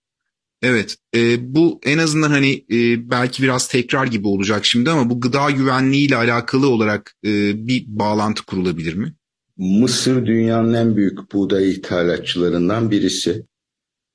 Evet, 0.62 0.96
e, 1.16 1.56
bu 1.56 1.80
en 1.86 1.98
azından 1.98 2.30
hani 2.30 2.66
e, 2.72 3.10
belki 3.12 3.44
biraz 3.44 3.68
tekrar 3.68 4.08
gibi 4.08 4.28
olacak 4.28 4.66
şimdi 4.66 4.90
ama 4.90 5.10
bu 5.10 5.22
gıda 5.22 5.52
güvenliği 5.52 6.08
ile 6.08 6.16
alakalı 6.16 6.70
olarak 6.70 7.16
e, 7.26 7.30
bir 7.68 7.86
bağlantı 7.88 8.46
kurulabilir 8.46 8.94
mi? 8.94 9.14
Mısır 9.58 10.26
dünyanın 10.26 10.74
en 10.74 10.96
büyük 10.96 11.34
buğday 11.34 11.72
ithalatçılarından 11.72 12.92
birisi. 12.92 13.46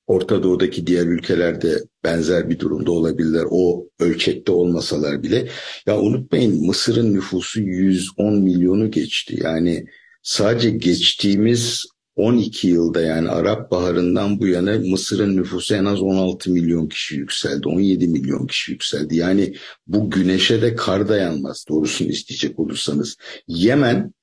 Orta 0.07 0.43
Doğu'daki 0.43 0.87
diğer 0.87 1.07
ülkelerde 1.07 1.85
benzer 2.05 2.51
bir 2.51 2.59
durumda 2.59 2.91
olabilirler. 2.91 3.45
O 3.51 3.89
ölçekte 4.01 4.53
olmasalar 4.53 5.23
bile. 5.23 5.49
Ya 5.87 6.01
unutmayın 6.01 6.67
Mısır'ın 6.67 7.15
nüfusu 7.15 7.61
110 7.61 8.43
milyonu 8.43 8.91
geçti. 8.91 9.39
Yani 9.43 9.87
sadece 10.23 10.71
geçtiğimiz 10.71 11.87
12 12.17 12.69
yılda 12.69 13.01
yani 13.01 13.29
Arap 13.29 13.71
Baharı'ndan 13.71 14.41
bu 14.41 14.47
yana 14.47 14.79
Mısır'ın 14.79 15.37
nüfusu 15.37 15.75
en 15.75 15.85
az 15.85 16.03
16 16.03 16.51
milyon 16.51 16.89
kişi 16.89 17.17
yükseldi. 17.17 17.69
17 17.69 18.09
milyon 18.09 18.47
kişi 18.47 18.73
yükseldi. 18.73 19.17
Yani 19.17 19.55
bu 19.87 20.11
güneşe 20.11 20.63
de 20.63 20.75
kar 20.75 21.09
dayanmaz 21.09 21.65
doğrusunu 21.69 22.09
isteyecek 22.09 22.59
olursanız. 22.59 23.17
Yemen 23.49 24.15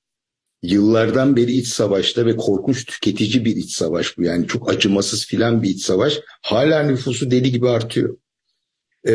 yıllardan 0.62 1.36
beri 1.36 1.52
iç 1.52 1.68
savaşta 1.68 2.26
ve 2.26 2.36
korkunç 2.36 2.84
tüketici 2.84 3.44
bir 3.44 3.56
iç 3.56 3.72
savaş 3.72 4.18
bu. 4.18 4.22
Yani 4.22 4.46
çok 4.46 4.70
acımasız 4.70 5.26
filan 5.26 5.62
bir 5.62 5.70
iç 5.70 5.84
savaş. 5.84 6.20
Hala 6.42 6.82
nüfusu 6.82 7.30
deli 7.30 7.52
gibi 7.52 7.68
artıyor. 7.68 8.16
Ee, 9.06 9.12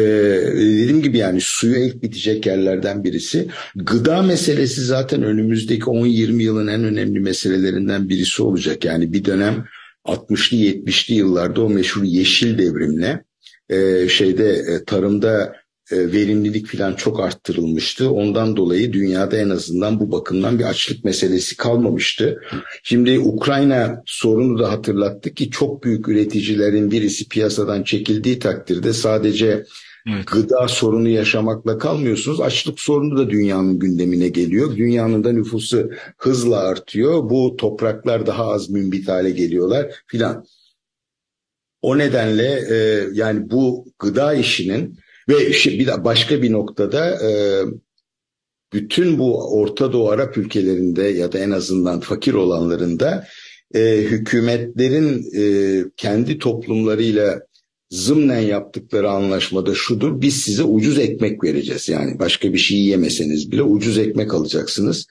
dediğim 0.56 1.02
gibi 1.02 1.18
yani 1.18 1.42
suyu 1.42 1.76
ilk 1.76 2.04
bitecek 2.04 2.46
yerlerden 2.46 3.04
birisi. 3.04 3.48
Gıda 3.76 4.22
meselesi 4.22 4.82
zaten 4.82 5.24
önümüzdeki 5.24 5.84
10-20 5.84 6.42
yılın 6.42 6.68
en 6.68 6.84
önemli 6.84 7.20
meselelerinden 7.20 8.10
birisi 8.10 8.44
olacak. 8.44 8.86
Yani 8.86 9.14
bir 9.14 9.26
dönem 9.26 9.66
60'lı 10.06 10.58
70'li 10.58 11.16
yıllarda 11.16 11.62
o 11.62 11.70
meşhur 11.70 12.04
yeşil 12.04 12.58
devrimle 12.58 13.24
e, 13.70 14.10
şeyde 14.10 14.50
e, 14.50 14.84
tarımda 14.84 15.44
e, 15.44 15.59
verimlilik 15.92 16.68
falan 16.68 16.94
çok 16.94 17.20
arttırılmıştı. 17.20 18.12
Ondan 18.12 18.58
dolayı 18.58 18.94
dünyada 18.94 19.38
en 19.38 19.50
azından 19.50 20.00
bu 20.00 20.12
bakımdan 20.12 20.60
bir 20.60 20.64
açlık 20.64 21.04
meselesi 21.04 21.58
kalmamıştı. 21.58 22.42
Şimdi 22.84 23.20
Ukrayna 23.20 24.04
sorunu 24.06 24.60
da 24.60 24.72
hatırlattık 24.72 25.38
ki 25.38 25.50
çok 25.50 25.84
büyük 25.84 26.08
üreticilerin 26.08 26.92
birisi 26.92 27.28
piyasadan 27.28 27.84
çekildiği 27.84 28.40
takdirde 28.40 28.94
sadece 28.94 29.66
Evet. 30.08 30.28
Gıda 30.28 30.68
sorunu 30.68 31.10
yaşamakla 31.10 31.78
kalmıyorsunuz. 31.78 32.42
Açlık 32.42 32.80
sorunu 32.80 33.18
da 33.18 33.30
dünyanın 33.30 33.80
gündemine 33.80 34.28
geliyor. 34.28 34.78
Dünyanın 34.78 35.24
da 35.24 35.32
nüfusu 35.32 35.92
hızla 36.18 36.58
artıyor. 36.58 37.30
Bu 37.30 37.56
topraklar 37.58 38.26
daha 38.26 38.48
az 38.48 38.70
mümbit 38.70 39.08
hale 39.08 39.30
geliyorlar 39.30 39.92
filan. 40.08 40.46
O 41.82 41.98
nedenle 41.98 42.60
e, 42.70 43.08
yani 43.14 43.50
bu 43.50 43.86
gıda 44.00 44.34
işinin 44.34 45.00
ve 45.30 45.50
bir 45.66 45.88
de 45.88 46.04
başka 46.04 46.42
bir 46.42 46.52
noktada 46.52 47.30
e, 47.30 47.32
bütün 48.74 49.20
bu 49.20 49.54
Orta 49.60 49.94
Doğu 49.94 50.10
Arap 50.10 50.38
ülkelerinde 50.38 51.04
ya 51.04 51.32
da 51.32 51.40
en 51.40 51.52
azından 51.52 52.00
fakir 52.00 52.34
olanlarında 52.34 53.28
e, 53.76 53.98
hükümetlerin 53.98 55.26
e, 55.36 55.44
kendi 55.98 56.38
toplumlarıyla 56.38 57.42
zımnen 57.90 58.40
yaptıkları 58.40 59.10
anlaşmada 59.10 59.76
şudur. 59.76 60.22
Biz 60.22 60.42
size 60.42 60.64
ucuz 60.64 61.00
ekmek 61.00 61.44
vereceğiz. 61.44 61.90
Yani 61.90 62.20
başka 62.20 62.54
bir 62.54 62.58
şey 62.58 62.78
yemeseniz 62.78 63.52
bile 63.52 63.64
ucuz 63.64 63.98
ekmek 63.98 64.34
alacaksınız. 64.34 65.08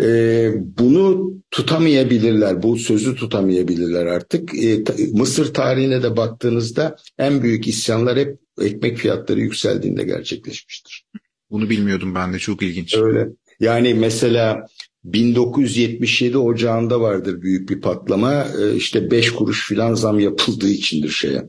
Ee, 0.00 0.52
bunu 0.78 1.32
tutamayabilirler. 1.50 2.62
Bu 2.62 2.76
sözü 2.76 3.14
tutamayabilirler 3.14 4.06
artık. 4.06 4.54
Ee, 4.64 4.84
Mısır 5.12 5.54
tarihine 5.54 6.02
de 6.02 6.16
baktığınızda 6.16 6.96
en 7.18 7.42
büyük 7.42 7.68
isyanlar 7.68 8.18
hep 8.18 8.38
ekmek 8.60 8.98
fiyatları 8.98 9.40
yükseldiğinde 9.40 10.04
gerçekleşmiştir. 10.04 11.06
Bunu 11.50 11.70
bilmiyordum 11.70 12.14
ben 12.14 12.32
de 12.32 12.38
çok 12.38 12.62
ilginç. 12.62 12.96
Öyle. 12.96 13.28
Yani 13.60 13.94
mesela 13.94 14.66
1977 15.04 16.38
ocağında 16.38 17.00
vardır 17.00 17.42
büyük 17.42 17.68
bir 17.68 17.80
patlama. 17.80 18.46
Ee, 18.60 18.74
işte 18.74 19.10
5 19.10 19.30
kuruş 19.30 19.68
filan 19.68 19.94
zam 19.94 20.20
yapıldığı 20.20 20.68
içindir 20.68 21.08
şeye 21.08 21.42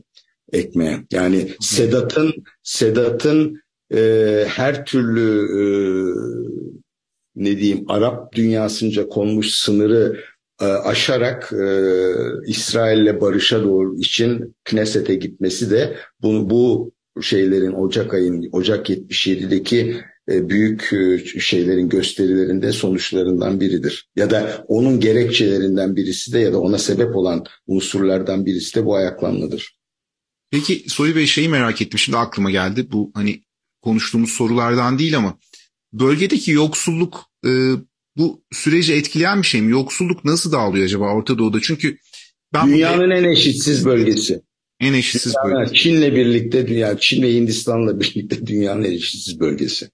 ekmeğe. 0.52 1.04
Yani 1.12 1.48
Sedat'ın 1.60 2.32
Sedat'ın 2.62 3.60
e, 3.94 4.44
her 4.48 4.84
türlü 4.84 5.48
e, 5.58 5.64
ne 7.36 7.58
diyeyim 7.58 7.84
Arap 7.88 8.34
dünyasınca 8.34 9.08
konmuş 9.08 9.50
sınırı 9.50 10.20
e, 10.60 10.64
aşarak 10.64 11.52
e, 11.52 11.66
İsrail'le 12.46 13.20
barışa 13.20 13.64
doğru 13.64 13.96
için 13.98 14.56
Knesset'e 14.64 15.14
gitmesi 15.14 15.70
de 15.70 15.96
bu, 16.22 16.50
bu 16.50 16.92
şeylerin 17.22 17.72
Ocak 17.72 18.14
ayın 18.14 18.48
Ocak 18.52 18.90
77'deki 18.90 19.96
e, 20.28 20.48
büyük 20.48 20.92
e, 20.92 21.24
şeylerin 21.40 21.88
gösterilerinde 21.88 22.72
sonuçlarından 22.72 23.60
biridir. 23.60 24.08
Ya 24.16 24.30
da 24.30 24.64
onun 24.68 25.00
gerekçelerinden 25.00 25.96
birisi 25.96 26.32
de 26.32 26.38
ya 26.38 26.52
da 26.52 26.60
ona 26.60 26.78
sebep 26.78 27.16
olan 27.16 27.44
unsurlardan 27.66 28.46
birisi 28.46 28.74
de 28.74 28.84
bu 28.84 28.96
ayaklanmadır. 28.96 29.78
Peki 30.50 30.84
Soy 30.86 31.16
Bey 31.16 31.26
şeyi 31.26 31.48
merak 31.48 31.82
ettim 31.82 31.98
şimdi 31.98 32.18
aklıma 32.18 32.50
geldi. 32.50 32.92
Bu 32.92 33.10
hani 33.14 33.42
konuştuğumuz 33.82 34.30
sorulardan 34.30 34.98
değil 34.98 35.16
ama 35.16 35.38
bölgedeki 35.92 36.50
yoksulluk 36.50 37.24
e, 37.46 37.50
bu 38.16 38.42
süreci 38.52 38.94
etkileyen 38.94 39.42
bir 39.42 39.46
şey 39.46 39.62
mi? 39.62 39.72
Yoksulluk 39.72 40.24
nasıl 40.24 40.52
dağılıyor 40.52 40.84
acaba 40.84 41.14
Orta 41.14 41.38
Doğu'da? 41.38 41.58
Çünkü 41.62 41.98
ben 42.54 42.68
dünyanın 42.68 43.10
en 43.10 43.24
eşitsiz 43.24 43.86
bölgesi. 43.86 44.42
En 44.80 44.92
eşitsiz 44.92 45.34
dünya, 45.44 45.56
bölgesi. 45.56 45.74
Çin'le 45.74 46.14
birlikte 46.14 46.68
dünya, 46.68 46.98
Çin 46.98 47.22
ve 47.22 47.34
Hindistan'la 47.34 48.00
birlikte 48.00 48.46
dünyanın 48.46 48.84
en 48.84 48.92
eşitsiz 48.92 49.40
bölgesi. 49.40 49.90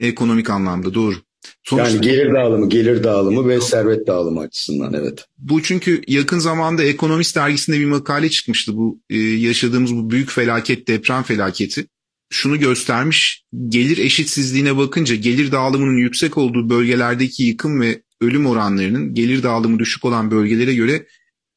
Ekonomik 0.00 0.50
anlamda 0.50 0.94
doğru. 0.94 1.14
Sonuçta, 1.62 1.90
yani 1.90 2.00
gelir 2.00 2.34
dağılımı, 2.34 2.68
gelir 2.68 3.04
dağılımı 3.04 3.48
ve 3.48 3.60
servet 3.60 4.06
dağılımı 4.06 4.40
açısından 4.40 4.94
evet. 4.94 5.24
Bu 5.38 5.62
çünkü 5.62 6.02
yakın 6.08 6.38
zamanda 6.38 6.84
Ekonomist 6.84 7.36
dergisinde 7.36 7.80
bir 7.80 7.84
makale 7.84 8.30
çıkmıştı 8.30 8.76
bu 8.76 9.00
e, 9.10 9.18
yaşadığımız 9.18 9.96
bu 9.96 10.10
büyük 10.10 10.30
felaket, 10.30 10.88
deprem 10.88 11.22
felaketi. 11.22 11.86
Şunu 12.30 12.58
göstermiş, 12.58 13.44
gelir 13.68 13.98
eşitsizliğine 13.98 14.76
bakınca 14.76 15.14
gelir 15.14 15.52
dağılımının 15.52 15.96
yüksek 15.96 16.38
olduğu 16.38 16.70
bölgelerdeki 16.70 17.42
yıkım 17.42 17.80
ve 17.80 18.02
ölüm 18.20 18.46
oranlarının 18.46 19.14
gelir 19.14 19.42
dağılımı 19.42 19.78
düşük 19.78 20.04
olan 20.04 20.30
bölgelere 20.30 20.74
göre 20.74 21.06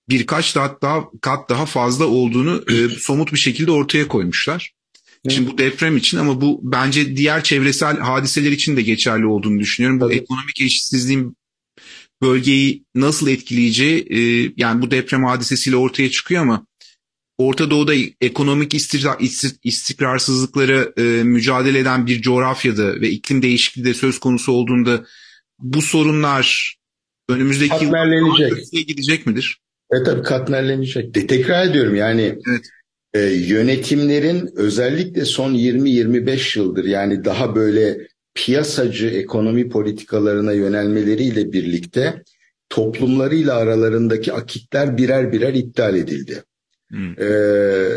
birkaç 0.09 0.53
kat 0.53 0.81
daha, 0.81 1.03
kat 1.21 1.49
daha 1.49 1.65
fazla 1.65 2.05
olduğunu 2.05 2.63
e, 2.71 2.89
somut 2.89 3.33
bir 3.33 3.37
şekilde 3.37 3.71
ortaya 3.71 4.07
koymuşlar. 4.07 4.73
Şimdi 5.29 5.51
bu 5.51 5.57
deprem 5.57 5.97
için 5.97 6.17
ama 6.17 6.41
bu 6.41 6.59
bence 6.63 7.17
diğer 7.17 7.43
çevresel 7.43 7.97
hadiseler 7.97 8.51
için 8.51 8.77
de 8.77 8.81
geçerli 8.81 9.25
olduğunu 9.25 9.59
düşünüyorum. 9.59 9.99
Bu 9.99 10.05
Tabii. 10.05 10.15
ekonomik 10.15 10.61
eşitsizliğin 10.61 11.37
bölgeyi 12.21 12.85
nasıl 12.95 13.27
etkileyeceği 13.27 14.07
e, 14.09 14.51
yani 14.57 14.81
bu 14.81 14.91
deprem 14.91 15.23
hadisesiyle 15.23 15.75
ortaya 15.75 16.11
çıkıyor 16.11 16.41
ama 16.41 16.67
Orta 17.37 17.71
Doğu'da 17.71 17.93
ekonomik 18.21 18.73
istikrar, 18.73 19.19
istik- 19.19 19.59
istikrarsızlıklara 19.63 20.91
e, 20.97 21.23
mücadele 21.23 21.79
eden 21.79 22.07
bir 22.07 22.21
coğrafyada 22.21 23.01
ve 23.01 23.09
iklim 23.09 23.41
değişikliği 23.41 23.85
de 23.85 23.93
söz 23.93 24.19
konusu 24.19 24.51
olduğunda 24.51 25.05
bu 25.59 25.81
sorunlar 25.81 26.77
önümüzdeki 27.29 27.85
yıllarda 27.85 28.15
gidecek 28.81 29.25
midir? 29.27 29.61
E 29.93 30.03
tabii 30.03 30.23
katmerlenecek. 30.23 31.15
De, 31.15 31.27
tekrar 31.27 31.65
ediyorum 31.65 31.95
yani 31.95 32.21
Evet. 32.49 32.65
e, 33.13 33.19
yönetimlerin 33.33 34.49
özellikle 34.55 35.25
son 35.25 35.53
20-25 35.53 36.59
yıldır 36.59 36.85
yani 36.85 37.25
daha 37.25 37.55
böyle 37.55 38.07
piyasacı 38.33 39.07
ekonomi 39.07 39.69
politikalarına 39.69 40.53
yönelmeleriyle 40.53 41.53
birlikte 41.53 42.23
toplumlarıyla 42.69 43.55
aralarındaki 43.55 44.33
akitler 44.33 44.97
birer 44.97 45.31
birer 45.31 45.53
iptal 45.53 45.95
edildi. 45.95 46.43
Hmm. 46.89 47.19
Ee, 47.19 47.89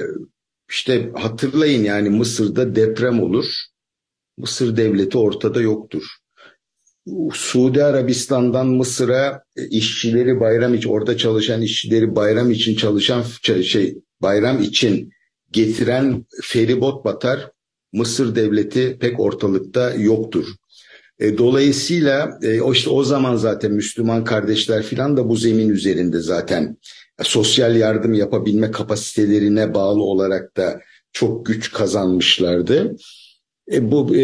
işte 0.71 1.11
hatırlayın 1.15 1.85
yani 1.85 2.11
Mısır'da 2.11 2.77
deprem 2.77 3.23
olur. 3.23 3.47
Mısır 4.39 4.77
devleti 4.77 5.19
ortada 5.19 5.61
yoktur. 5.61 6.03
Suudi 7.33 7.85
Arabistan'dan 7.85 8.67
Mısır'a 8.67 9.43
e, 9.57 9.69
işçileri 9.69 10.41
bayram 10.41 10.75
için 10.75 10.89
orada 10.89 11.17
çalışan 11.17 11.63
işçileri 11.63 12.17
bayram 12.17 12.51
için 12.51 12.77
çalışan 12.77 13.25
şey 13.63 13.99
bayram 14.23 14.63
için 14.63 15.11
getiren 15.53 16.27
feribot 16.43 17.05
batar. 17.05 17.51
Mısır 17.93 18.35
devleti 18.35 18.99
pek 19.01 19.21
ortalıkta 19.21 19.95
yoktur. 19.95 20.47
E, 21.19 21.39
dolayısıyla 21.39 22.39
e, 22.43 22.61
o 22.61 22.73
işte 22.73 22.91
o 22.91 23.05
zaman 23.05 23.37
zaten 23.37 23.73
Müslüman 23.73 24.25
kardeşler 24.25 24.83
filan 24.83 25.17
da 25.17 25.29
bu 25.29 25.37
zemin 25.37 25.69
üzerinde 25.69 26.21
zaten 26.21 26.77
sosyal 27.23 27.77
yardım 27.77 28.15
yapabilme 28.15 28.71
kapasitelerine 28.71 29.75
bağlı 29.75 30.03
olarak 30.03 30.57
da 30.57 30.81
çok 31.13 31.47
güç 31.47 31.73
kazanmışlardı. 31.73 32.97
E, 33.73 33.91
bu 33.91 34.17
e, 34.17 34.21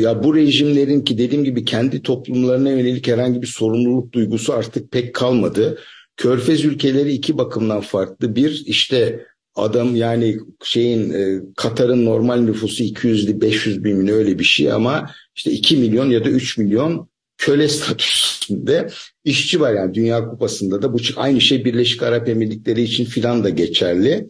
ya 0.00 0.24
bu 0.24 0.36
rejimlerin 0.36 1.00
ki 1.00 1.18
dediğim 1.18 1.44
gibi 1.44 1.64
kendi 1.64 2.02
toplumlarına 2.02 2.70
yönelik 2.70 3.08
herhangi 3.08 3.42
bir 3.42 3.46
sorumluluk 3.46 4.12
duygusu 4.12 4.52
artık 4.52 4.92
pek 4.92 5.14
kalmadı. 5.14 5.78
Körfez 6.16 6.64
ülkeleri 6.64 7.12
iki 7.12 7.38
bakımdan 7.38 7.80
farklı. 7.80 8.36
Bir 8.36 8.62
işte 8.66 9.26
adam 9.54 9.96
yani 9.96 10.38
şeyin 10.62 11.10
e, 11.10 11.40
Katar'ın 11.56 12.04
normal 12.04 12.36
nüfusu 12.36 12.84
200'lü 12.84 13.40
500 13.40 13.84
bin 13.84 14.06
öyle 14.06 14.38
bir 14.38 14.44
şey 14.44 14.72
ama 14.72 15.10
işte 15.36 15.50
2 15.50 15.76
milyon 15.76 16.10
ya 16.10 16.24
da 16.24 16.28
3 16.28 16.58
milyon 16.58 17.08
köle 17.38 17.68
statüsünde 17.68 18.90
işçi 19.24 19.60
var 19.60 19.74
yani 19.74 19.94
Dünya 19.94 20.28
Kupası'nda 20.28 20.82
da 20.82 20.92
bu 20.92 20.98
aynı 21.16 21.40
şey 21.40 21.64
Birleşik 21.64 22.02
Arap 22.02 22.28
Emirlikleri 22.28 22.82
için 22.82 23.04
filan 23.04 23.44
da 23.44 23.48
geçerli. 23.48 24.28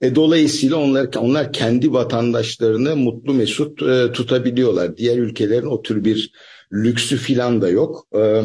E, 0.00 0.14
dolayısıyla 0.14 0.76
onlar 0.76 1.08
onlar 1.18 1.52
kendi 1.52 1.92
vatandaşlarını 1.92 2.96
mutlu 2.96 3.34
mesut 3.34 3.82
e, 3.82 4.12
tutabiliyorlar. 4.12 4.96
Diğer 4.96 5.18
ülkelerin 5.18 5.66
o 5.66 5.82
tür 5.82 6.04
bir 6.04 6.32
lüksü 6.72 7.16
filan 7.16 7.62
da 7.62 7.68
yok. 7.68 8.06
E, 8.14 8.42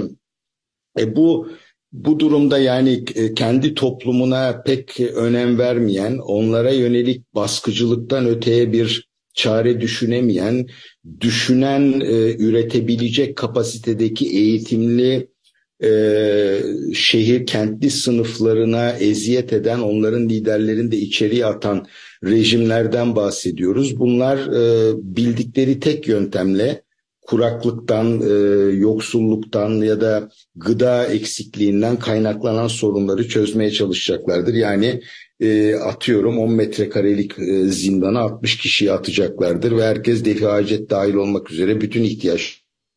e, 1.00 1.16
bu 1.16 1.50
bu 1.92 2.20
durumda 2.20 2.58
yani 2.58 3.04
e, 3.16 3.34
kendi 3.34 3.74
toplumuna 3.74 4.62
pek 4.66 5.00
önem 5.00 5.58
vermeyen, 5.60 6.18
onlara 6.18 6.72
yönelik 6.72 7.36
baskıcılıktan 7.36 8.26
öteye 8.26 8.74
bir 8.74 9.10
çare 9.34 9.82
düşünemeyen, 9.82 10.68
düşünen, 11.22 12.00
e, 12.00 12.36
üretebilecek 12.36 13.36
kapasitedeki 13.36 14.30
eğitimli 14.30 15.33
e, 15.84 15.90
şehir 16.94 17.46
kentli 17.46 17.90
sınıflarına 17.90 18.92
eziyet 18.92 19.54
eden, 19.54 19.80
onların 19.80 20.30
liderlerini 20.30 20.92
de 20.92 20.98
içeriye 20.98 21.46
atan 21.46 21.86
rejimlerden 22.24 23.16
bahsediyoruz. 23.16 24.00
Bunlar 24.00 24.38
e, 24.38 24.94
bildikleri 24.98 25.80
tek 25.80 26.08
yöntemle 26.08 26.82
kuraklıktan, 27.22 28.22
e, 28.22 28.34
yoksulluktan 28.76 29.70
ya 29.70 30.02
da 30.02 30.30
gıda 30.56 31.06
eksikliğinden 31.06 32.00
kaynaklanan 32.00 32.68
sorunları 32.68 33.28
çözmeye 33.28 33.72
çalışacaklardır. 33.72 34.54
Yani 34.54 35.02
e, 35.40 35.76
atıyorum 35.76 36.40
10 36.40 36.52
metrekarelik 36.52 37.40
e, 37.40 37.64
zindana 37.64 38.20
60 38.20 38.58
kişiyi 38.58 38.92
atacaklardır 38.92 39.78
ve 39.78 39.84
herkes 39.84 40.26
defi 40.26 40.46
hacet 40.46 40.90
dahil 40.90 41.14
olmak 41.14 41.52
üzere 41.52 41.82
bütün 41.82 42.04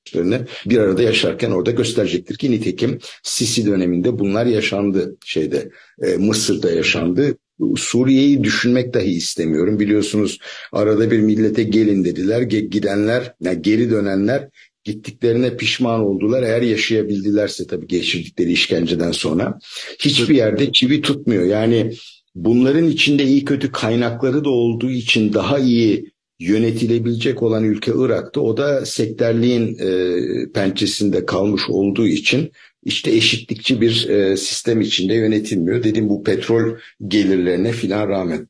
ihtiyaçlarını 0.06 0.46
bir 0.66 0.78
arada 0.78 1.02
yaşarken 1.02 1.50
orada 1.50 1.70
gösterecektir 1.70 2.36
ki 2.36 2.50
nitekim 2.50 2.98
Sisi 3.22 3.66
döneminde 3.66 4.18
bunlar 4.18 4.46
yaşandı 4.46 5.16
şeyde 5.24 5.70
e, 6.02 6.16
Mısır'da 6.16 6.70
yaşandı. 6.70 7.36
Suriye'yi 7.76 8.44
düşünmek 8.44 8.94
dahi 8.94 9.10
istemiyorum. 9.10 9.80
Biliyorsunuz 9.80 10.38
arada 10.72 11.10
bir 11.10 11.20
millete 11.20 11.62
gelin 11.62 12.04
dediler. 12.04 12.42
Gidenler, 12.42 13.34
yani 13.40 13.62
geri 13.62 13.90
dönenler 13.90 14.48
gittiklerine 14.84 15.56
pişman 15.56 16.00
oldular. 16.00 16.42
Eğer 16.42 16.62
yaşayabildilerse 16.62 17.66
tabii 17.66 17.86
geçirdikleri 17.86 18.52
işkenceden 18.52 19.12
sonra. 19.12 19.58
Hiçbir 19.98 20.34
yerde 20.34 20.72
çivi 20.72 21.02
tutmuyor. 21.02 21.44
Yani 21.44 21.92
bunların 22.34 22.88
içinde 22.88 23.24
iyi 23.24 23.44
kötü 23.44 23.72
kaynakları 23.72 24.44
da 24.44 24.50
olduğu 24.50 24.90
için 24.90 25.32
daha 25.32 25.58
iyi 25.58 26.10
yönetilebilecek 26.38 27.42
olan 27.42 27.64
ülke 27.64 27.92
Irak'ta. 27.94 28.40
O 28.40 28.56
da 28.56 28.86
sektörliğin 28.86 29.78
e, 29.78 30.52
pençesinde 30.52 31.26
kalmış 31.26 31.62
olduğu 31.68 32.06
için 32.06 32.52
işte 32.82 33.10
eşitlikçi 33.10 33.80
bir 33.80 34.08
e, 34.08 34.36
sistem 34.36 34.80
içinde 34.80 35.14
yönetilmiyor. 35.14 35.82
Dedim 35.84 36.08
bu 36.08 36.24
petrol 36.24 36.76
gelirlerine 37.08 37.72
filan 37.72 38.08
rağmen. 38.08 38.48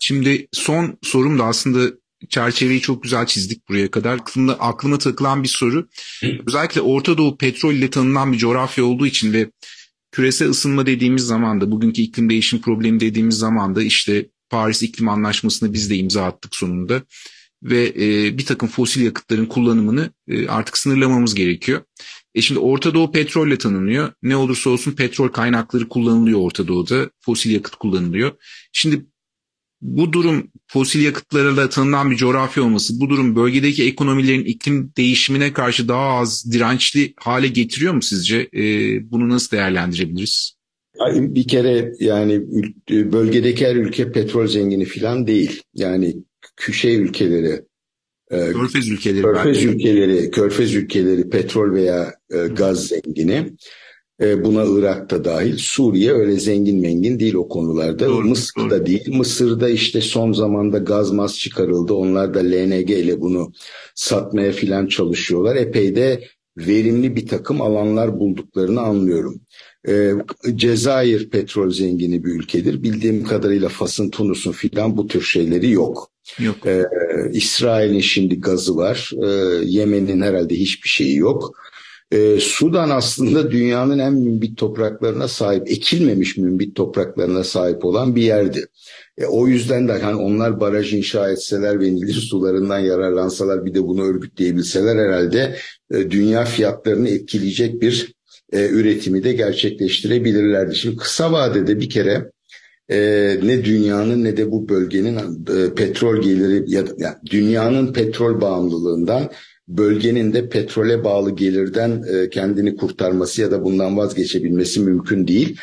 Şimdi 0.00 0.48
son 0.52 0.98
sorum 1.02 1.38
da 1.38 1.44
aslında 1.44 1.92
çerçeveyi 2.28 2.80
çok 2.80 3.02
güzel 3.02 3.26
çizdik 3.26 3.68
buraya 3.68 3.90
kadar. 3.90 4.14
Aklımda, 4.14 4.60
aklıma 4.60 4.98
takılan 4.98 5.42
bir 5.42 5.48
soru. 5.48 5.88
Özellikle 6.46 6.80
Orta 6.80 7.18
Doğu 7.18 7.36
petrol 7.36 7.74
ile 7.74 7.90
tanınan 7.90 8.32
bir 8.32 8.38
coğrafya 8.38 8.84
olduğu 8.84 9.06
için 9.06 9.32
ve 9.32 9.50
küresel 10.12 10.48
ısınma 10.48 10.86
dediğimiz 10.86 11.22
zaman 11.22 11.60
da 11.60 11.70
bugünkü 11.70 12.02
iklim 12.02 12.30
değişim 12.30 12.60
problemi 12.60 13.00
dediğimiz 13.00 13.38
zaman 13.38 13.76
da 13.76 13.82
işte 13.82 14.28
Paris 14.50 14.82
İklim 14.82 15.08
Anlaşması'nı 15.08 15.72
biz 15.72 15.90
de 15.90 15.96
imza 15.96 16.24
attık 16.24 16.56
sonunda 16.56 17.02
ve 17.62 17.86
e, 17.86 18.38
bir 18.38 18.46
takım 18.46 18.68
fosil 18.68 19.04
yakıtların 19.04 19.46
kullanımını 19.46 20.10
e, 20.28 20.48
artık 20.48 20.78
sınırlamamız 20.78 21.34
gerekiyor. 21.34 21.82
E 22.34 22.42
şimdi 22.42 22.60
Orta 22.60 22.94
Doğu 22.94 23.12
petrolle 23.12 23.58
tanınıyor. 23.58 24.12
Ne 24.22 24.36
olursa 24.36 24.70
olsun 24.70 24.92
petrol 24.92 25.28
kaynakları 25.28 25.88
kullanılıyor 25.88 26.40
Orta 26.40 26.68
Doğu'da. 26.68 27.10
Fosil 27.20 27.50
yakıt 27.50 27.76
kullanılıyor. 27.76 28.32
Şimdi 28.72 29.06
bu 29.80 30.12
durum 30.12 30.52
fosil 30.66 31.04
yakıtlarla 31.04 31.68
tanınan 31.68 32.10
bir 32.10 32.16
coğrafya 32.16 32.62
olması, 32.62 33.00
bu 33.00 33.10
durum 33.10 33.36
bölgedeki 33.36 33.84
ekonomilerin 33.84 34.44
iklim 34.44 34.92
değişimine 34.96 35.52
karşı 35.52 35.88
daha 35.88 36.08
az 36.08 36.52
dirençli 36.52 37.14
hale 37.16 37.48
getiriyor 37.48 37.94
mu 37.94 38.02
sizce? 38.02 38.48
E, 38.54 38.62
bunu 39.10 39.28
nasıl 39.28 39.50
değerlendirebiliriz? 39.50 40.57
Bir 41.14 41.48
kere 41.48 41.92
yani 42.00 42.42
bölgedeki 42.90 43.66
her 43.66 43.76
ülke 43.76 44.12
petrol 44.12 44.46
zengini 44.46 44.84
falan 44.84 45.26
değil. 45.26 45.62
Yani 45.74 46.16
şey 46.72 46.94
ülkeleri, 46.96 47.62
Körfez 48.30 48.88
ülkeleri, 48.88 49.22
Körfez 49.22 49.56
belki. 49.56 49.68
ülkeleri, 49.68 50.30
Körfez 50.30 50.74
ülkeleri 50.74 51.30
petrol 51.30 51.72
veya 51.72 52.14
e, 52.30 52.36
gaz 52.46 52.86
zengini. 52.86 53.52
E, 54.22 54.44
buna 54.44 54.64
Irak 54.64 55.10
da 55.10 55.24
dahil. 55.24 55.56
Suriye 55.58 56.12
öyle 56.12 56.32
zengin 56.32 56.80
mengin 56.80 57.20
değil 57.20 57.34
o 57.34 57.48
konularda. 57.48 58.06
Doğru, 58.06 58.28
Mısır'da 58.28 58.78
doğru. 58.78 58.86
değil. 58.86 59.16
Mısır'da 59.16 59.68
işte 59.68 60.00
son 60.00 60.32
zamanda 60.32 60.78
gaz 60.78 61.10
mas 61.10 61.38
çıkarıldı. 61.38 61.94
Onlar 61.94 62.34
da 62.34 62.38
LNG 62.38 62.90
ile 62.90 63.20
bunu 63.20 63.52
satmaya 63.94 64.52
filan 64.52 64.86
çalışıyorlar. 64.86 65.56
Epey 65.56 65.96
de 65.96 66.24
verimli 66.56 67.16
bir 67.16 67.26
takım 67.26 67.62
alanlar 67.62 68.20
bulduklarını 68.20 68.80
anlıyorum. 68.80 69.40
E, 69.88 70.12
Cezayir 70.56 71.30
petrol 71.30 71.70
zengini 71.70 72.24
bir 72.24 72.30
ülkedir. 72.30 72.82
Bildiğim 72.82 73.24
kadarıyla 73.24 73.68
Fas'ın, 73.68 74.10
Tunus'un 74.10 74.52
filan 74.52 74.96
bu 74.96 75.06
tür 75.06 75.22
şeyleri 75.22 75.70
yok. 75.70 76.10
Yok. 76.38 76.66
Ee, 76.66 76.84
İsrail'in 77.32 78.00
şimdi 78.00 78.40
gazı 78.40 78.76
var. 78.76 79.10
Ee, 79.24 79.28
Yemen'in 79.64 80.20
herhalde 80.20 80.54
hiçbir 80.54 80.88
şeyi 80.88 81.16
yok. 81.16 81.52
Ee, 82.12 82.40
Sudan 82.40 82.90
aslında 82.90 83.50
dünyanın 83.50 83.98
en 83.98 84.14
mümbit 84.14 84.58
topraklarına 84.58 85.28
sahip, 85.28 85.70
ekilmemiş 85.70 86.36
mümbit 86.36 86.76
topraklarına 86.76 87.44
sahip 87.44 87.84
olan 87.84 88.16
bir 88.16 88.22
yerdi. 88.22 88.66
E, 89.18 89.26
o 89.26 89.48
yüzden 89.48 89.88
de 89.88 89.92
hani 89.92 90.16
onlar 90.16 90.60
baraj 90.60 90.94
inşa 90.94 91.30
etseler 91.30 91.80
ve 91.80 91.94
Nil 91.94 92.12
sularından 92.12 92.78
yararlansalar 92.78 93.64
bir 93.64 93.74
de 93.74 93.82
bunu 93.82 94.02
örgütleyebilseler 94.04 94.96
herhalde 94.96 95.56
e, 95.90 96.10
dünya 96.10 96.44
fiyatlarını 96.44 97.08
etkileyecek 97.08 97.82
bir 97.82 98.17
e, 98.52 98.68
üretimi 98.68 99.24
de 99.24 99.32
gerçekleştirebilirlerdi. 99.32 100.76
Şimdi 100.76 100.96
kısa 100.96 101.32
vadede 101.32 101.80
bir 101.80 101.90
kere 101.90 102.30
e, 102.88 102.98
ne 103.42 103.64
dünyanın 103.64 104.24
ne 104.24 104.36
de 104.36 104.50
bu 104.50 104.68
bölgenin 104.68 105.16
e, 105.16 105.74
petrol 105.74 106.22
geliri 106.22 106.64
ya 106.66 106.86
da 106.86 106.90
yani 106.98 107.16
dünyanın 107.30 107.92
petrol 107.92 108.40
bağımlılığından 108.40 109.30
bölgenin 109.68 110.32
de 110.32 110.48
petrole 110.48 111.04
bağlı 111.04 111.36
gelirden 111.36 112.02
e, 112.12 112.30
kendini 112.30 112.76
kurtarması 112.76 113.40
ya 113.40 113.50
da 113.50 113.64
bundan 113.64 113.96
vazgeçebilmesi 113.96 114.80
mümkün 114.80 115.28
değil. 115.28 115.58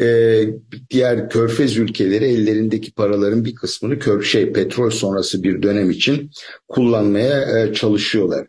E, 0.00 0.42
diğer 0.90 1.30
körfez 1.30 1.76
ülkeleri 1.76 2.24
ellerindeki 2.24 2.92
paraların 2.92 3.44
bir 3.44 3.54
kısmını 3.54 3.98
kör 3.98 4.22
şey 4.22 4.52
petrol 4.52 4.90
sonrası 4.90 5.42
bir 5.42 5.62
dönem 5.62 5.90
için 5.90 6.30
kullanmaya 6.68 7.58
e, 7.58 7.74
çalışıyorlar. 7.74 8.46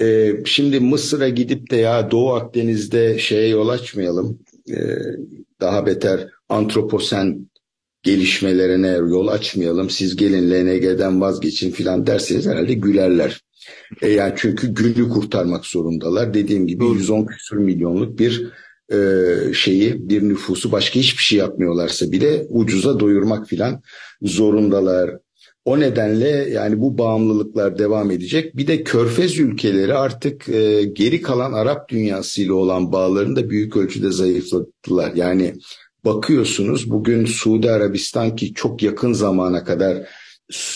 E, 0.00 0.36
şimdi 0.44 0.80
Mısır'a 0.80 1.28
gidip 1.28 1.70
de 1.70 1.76
ya 1.76 2.10
Doğu 2.10 2.34
Akdeniz'de 2.34 3.18
şeye 3.18 3.48
yol 3.48 3.68
açmayalım. 3.68 4.38
E, 4.70 4.76
daha 5.60 5.86
beter 5.86 6.28
antroposen 6.48 7.50
gelişmelerine 8.02 8.88
yol 8.88 9.28
açmayalım. 9.28 9.90
Siz 9.90 10.16
gelin 10.16 10.50
LNG'den 10.50 11.20
vazgeçin 11.20 11.70
filan 11.70 12.06
derseniz 12.06 12.46
herhalde 12.46 12.74
gülerler. 12.74 13.40
E 14.02 14.08
yani 14.08 14.34
çünkü 14.36 14.74
günü 14.74 15.08
kurtarmak 15.08 15.66
zorundalar. 15.66 16.34
Dediğim 16.34 16.66
gibi 16.66 16.84
110 16.84 17.26
küsur 17.26 17.56
milyonluk 17.56 18.18
bir 18.18 18.52
e, 18.92 18.98
şeyi, 19.54 20.08
bir 20.08 20.22
nüfusu 20.28 20.72
başka 20.72 21.00
hiçbir 21.00 21.22
şey 21.22 21.38
yapmıyorlarsa 21.38 22.12
bile 22.12 22.46
ucuza 22.48 23.00
doyurmak 23.00 23.48
filan 23.48 23.82
zorundalar. 24.22 25.10
O 25.64 25.80
nedenle 25.80 26.28
yani 26.28 26.80
bu 26.80 26.98
bağımlılıklar 26.98 27.78
devam 27.78 28.10
edecek. 28.10 28.56
Bir 28.56 28.66
de 28.66 28.84
Körfez 28.84 29.38
ülkeleri 29.38 29.94
artık 29.94 30.48
e, 30.48 30.84
geri 30.84 31.22
kalan 31.22 31.52
Arap 31.52 31.88
dünyasıyla 31.88 32.54
olan 32.54 32.92
bağlarını 32.92 33.36
da 33.36 33.50
büyük 33.50 33.76
ölçüde 33.76 34.10
zayıflattılar. 34.10 35.14
Yani 35.14 35.54
bakıyorsunuz 36.04 36.90
bugün 36.90 37.24
Suudi 37.24 37.70
Arabistan 37.70 38.36
ki 38.36 38.54
çok 38.54 38.82
yakın 38.82 39.12
zamana 39.12 39.64
kadar 39.64 40.06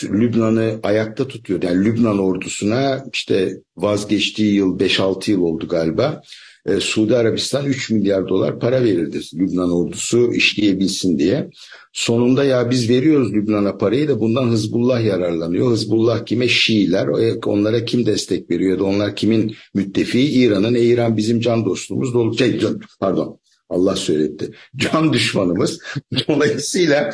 Lübnan'ı 0.04 0.80
ayakta 0.82 1.28
tutuyor. 1.28 1.62
Yani 1.62 1.84
Lübnan 1.84 2.18
ordusuna 2.18 3.04
işte 3.12 3.60
vazgeçtiği 3.76 4.54
yıl 4.54 4.78
5-6 4.78 5.30
yıl 5.30 5.40
oldu 5.40 5.68
galiba. 5.68 6.22
Ee, 6.66 6.80
Suudi 6.80 7.16
Arabistan 7.16 7.66
3 7.66 7.90
milyar 7.90 8.28
dolar 8.28 8.60
para 8.60 8.84
verirdi 8.84 9.20
Lübnan 9.34 9.72
ordusu 9.72 10.32
işleyebilsin 10.32 11.18
diye. 11.18 11.50
Sonunda 11.92 12.44
ya 12.44 12.70
biz 12.70 12.90
veriyoruz 12.90 13.32
Lübnan'a 13.32 13.78
parayı 13.78 14.08
da 14.08 14.20
bundan 14.20 14.48
Hızbullah 14.48 15.04
yararlanıyor. 15.04 15.70
Hızbullah 15.70 16.26
kime? 16.26 16.48
Şiiler. 16.48 17.06
Onlara 17.46 17.84
kim 17.84 18.06
destek 18.06 18.50
veriyor 18.50 18.78
ya 18.78 18.84
onlar 18.84 19.16
kimin 19.16 19.56
müttefiği? 19.74 20.30
İran'ın. 20.30 20.74
E, 20.74 20.80
İran 20.80 21.16
bizim 21.16 21.40
can 21.40 21.64
dostumuz. 21.64 22.14
Dolu, 22.14 22.38
şey, 22.38 22.60
pardon 23.00 23.40
Allah 23.68 23.96
söyletti. 23.96 24.50
Can 24.76 25.12
düşmanımız. 25.12 25.80
Dolayısıyla 26.28 27.10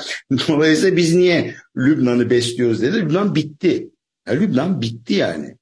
dolayısıyla 0.49 0.97
biz 0.97 1.15
niye 1.15 1.55
Lübnan'ı 1.77 2.31
besliyoruz 2.31 2.83
dedi. 2.83 2.97
Lübnan 2.97 3.35
bitti. 3.35 3.91
Yani 4.29 4.41
Lübnan 4.41 4.81
bitti 4.81 5.15
yani. 5.15 5.57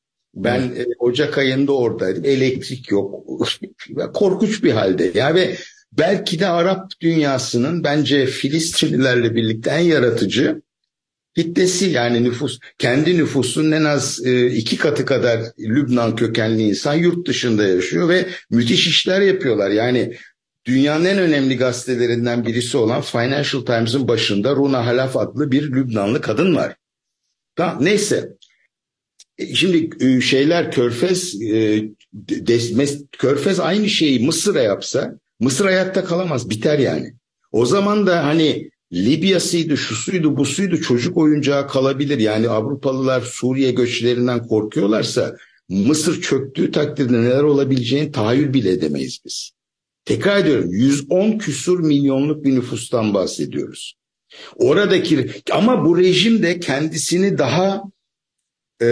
Ben 0.44 0.61
e, 0.61 0.87
Ocak 0.98 1.38
ayında 1.38 1.72
oradaydım. 1.72 2.24
Elektrik 2.24 2.90
yok. 2.90 3.24
Korkunç 4.14 4.64
bir 4.64 4.72
halde. 4.72 5.11
Ya 5.14 5.35
ve 5.35 5.57
belki 5.92 6.40
de 6.40 6.46
Arap 6.48 6.90
dünyasının 7.01 7.85
bence 7.85 8.27
Filistinlilerle 8.27 9.35
birlikte 9.35 9.70
en 9.70 9.79
yaratıcı 9.79 10.62
kitlesi 11.37 11.90
yani 11.90 12.24
nüfus 12.24 12.59
kendi 12.79 13.18
nüfusunun 13.18 13.72
en 13.72 13.85
az 13.85 14.27
e, 14.27 14.46
iki 14.46 14.77
katı 14.77 15.05
kadar 15.05 15.40
Lübnan 15.59 16.16
kökenli 16.16 16.62
insan 16.62 16.94
yurt 16.94 17.29
dışında 17.29 17.66
yaşıyor 17.66 18.09
ve 18.09 18.27
müthiş 18.51 18.87
işler 18.87 19.20
yapıyorlar. 19.20 19.70
Yani 19.70 20.16
dünyanın 20.66 21.05
en 21.05 21.18
önemli 21.18 21.57
gazetelerinden 21.57 22.46
birisi 22.46 22.77
olan 22.77 23.01
Financial 23.01 23.62
Times'ın 23.62 24.09
başında 24.09 24.57
Runa 24.57 24.87
Halaf 24.87 25.16
adlı 25.16 25.53
bir 25.53 25.62
Lübnanlı 25.62 26.20
kadın 26.20 26.57
var. 26.57 26.77
Tamam, 27.57 27.85
neyse. 27.85 28.29
E, 29.38 29.55
şimdi 29.55 30.05
e, 30.07 30.20
şeyler 30.20 30.72
Körfez 30.72 31.42
e, 31.42 31.85
Körfez 33.12 33.61
aynı 33.61 33.88
şeyi 33.88 34.27
Mısır'a 34.27 34.62
yapsa 34.62 35.18
Mısır 35.40 35.64
hayatta 35.64 36.05
kalamaz 36.05 36.51
biter 36.51 36.79
yani. 36.79 37.12
O 37.53 37.66
zaman 37.66 38.07
da 38.07 38.24
hani 38.24 38.70
Libya'sıydı, 38.92 39.77
şusuydu, 39.77 40.37
busuydu 40.37 40.81
çocuk 40.81 41.16
oyuncağı 41.16 41.68
kalabilir. 41.68 42.18
Yani 42.18 42.48
Avrupalılar 42.48 43.20
Suriye 43.20 43.70
göçlerinden 43.70 44.46
korkuyorlarsa 44.46 45.37
Mısır 45.68 46.22
çöktüğü 46.22 46.70
takdirde 46.70 47.22
neler 47.22 47.42
olabileceğini 47.42 48.12
tahayyül 48.12 48.53
bile 48.53 48.70
edemeyiz 48.70 49.18
biz. 49.24 49.51
Tekrar 50.05 50.38
ediyorum 50.38 50.72
110 50.72 51.38
küsur 51.38 51.81
milyonluk 51.81 52.44
bir 52.44 52.55
nüfustan 52.55 53.14
bahsediyoruz. 53.14 53.94
Oradaki 54.57 55.31
ama 55.53 55.85
bu 55.85 55.98
rejim 55.98 56.42
de 56.42 56.61
kendisini 56.61 57.38
daha 57.38 57.83
e, 58.82 58.86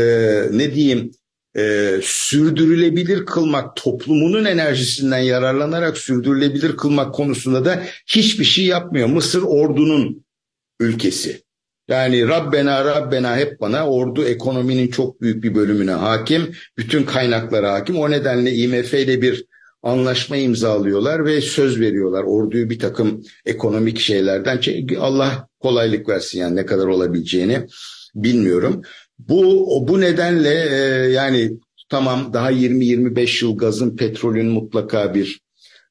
ne 0.53 0.75
diyeyim 0.75 1.11
e, 1.57 1.95
sürdürülebilir 2.03 3.27
kılmak, 3.27 3.77
toplumunun 3.77 4.45
enerjisinden 4.45 5.19
yararlanarak 5.19 5.99
sürdürülebilir 5.99 6.77
kılmak 6.77 7.15
konusunda 7.15 7.65
da 7.65 7.83
hiçbir 8.07 8.45
şey 8.45 8.65
yapmıyor. 8.65 9.09
Mısır 9.09 9.43
ordunun 9.43 10.25
ülkesi. 10.81 11.43
Yani 11.89 12.29
Rabbena 12.29 12.85
Rabbena 12.85 13.37
hep 13.37 13.61
bana 13.61 13.89
ordu 13.91 14.25
ekonominin 14.25 14.89
çok 14.89 15.21
büyük 15.21 15.45
bir 15.45 15.55
bölümüne 15.55 15.93
hakim. 15.93 16.55
Bütün 16.79 17.03
kaynaklara 17.03 17.73
hakim. 17.73 17.99
O 17.99 18.11
nedenle 18.11 18.55
IMF 18.55 18.95
ile 18.95 19.23
bir 19.23 19.45
anlaşma 19.83 20.37
imzalıyorlar 20.37 21.25
ve 21.25 21.41
söz 21.41 21.81
veriyorlar. 21.81 22.25
Orduyu 22.25 22.71
bir 22.71 22.79
takım 22.79 23.23
ekonomik 23.45 23.99
şeylerden 23.99 24.61
Allah 24.99 25.49
kolaylık 25.61 26.09
versin 26.09 26.39
yani 26.39 26.57
ne 26.57 26.67
kadar 26.67 26.87
olabileceğini 26.87 27.67
bilmiyorum. 28.15 28.83
Bu 29.19 29.69
bu 29.89 30.01
nedenle 30.01 30.55
e, 30.71 30.77
yani 31.13 31.53
tamam 31.89 32.33
daha 32.33 32.53
20-25 32.53 33.45
yıl 33.45 33.59
gazın 33.59 33.97
petrolün 33.97 34.47
mutlaka 34.47 35.15
bir 35.15 35.41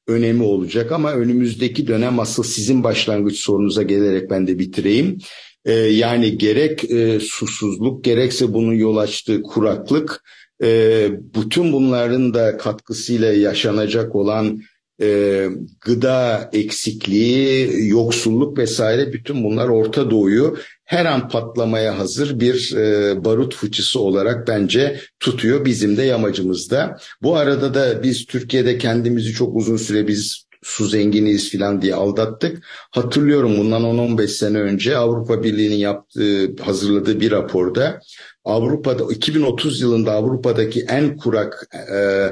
önemi 0.06 0.42
olacak 0.42 0.92
ama 0.92 1.12
önümüzdeki 1.12 1.86
dönem 1.86 2.20
asıl 2.20 2.42
sizin 2.42 2.84
başlangıç 2.84 3.36
sorunuza 3.36 3.82
gelerek 3.82 4.30
ben 4.30 4.46
de 4.46 4.58
bitireyim. 4.58 5.18
Ee, 5.64 5.72
yani 5.72 6.38
gerek 6.38 6.90
e, 6.90 7.20
susuzluk 7.20 8.04
gerekse 8.04 8.52
bunun 8.54 8.74
yol 8.74 8.96
açtığı 8.96 9.42
kuraklık 9.42 10.22
e, 10.62 11.08
bütün 11.34 11.72
bunların 11.72 12.34
da 12.34 12.56
katkısıyla 12.56 13.32
yaşanacak 13.32 14.14
olan 14.16 14.60
e, 15.02 15.48
gıda 15.80 16.50
eksikliği, 16.52 17.88
yoksulluk 17.88 18.58
vesaire 18.58 19.12
bütün 19.12 19.44
bunlar 19.44 19.68
Orta 19.68 20.10
Doğu'yu 20.10 20.56
her 20.86 21.04
an 21.04 21.28
patlamaya 21.28 21.98
hazır 21.98 22.40
bir 22.40 22.76
e, 22.76 23.24
barut 23.24 23.54
fıçısı 23.54 24.00
olarak 24.00 24.48
bence 24.48 25.00
tutuyor 25.20 25.64
bizim 25.64 25.96
de 25.96 26.02
yamacımızda. 26.02 26.98
Bu 27.22 27.36
arada 27.36 27.74
da 27.74 28.02
biz 28.02 28.26
Türkiye'de 28.26 28.78
kendimizi 28.78 29.32
çok 29.32 29.56
uzun 29.56 29.76
süre 29.76 30.08
biz 30.08 30.46
su 30.62 30.86
zenginiyiz 30.86 31.50
filan 31.50 31.82
diye 31.82 31.94
aldattık. 31.94 32.64
Hatırlıyorum 32.90 33.58
bundan 33.58 33.82
10-15 33.82 34.28
sene 34.28 34.58
önce 34.58 34.96
Avrupa 34.96 35.42
Birliği'nin 35.42 35.76
yaptığı, 35.76 36.56
hazırladığı 36.62 37.20
bir 37.20 37.30
raporda 37.30 38.00
Avrupa'da 38.44 39.12
2030 39.12 39.80
yılında 39.80 40.12
Avrupa'daki 40.12 40.86
en 40.88 41.16
kurak 41.16 41.68
e, 41.94 42.28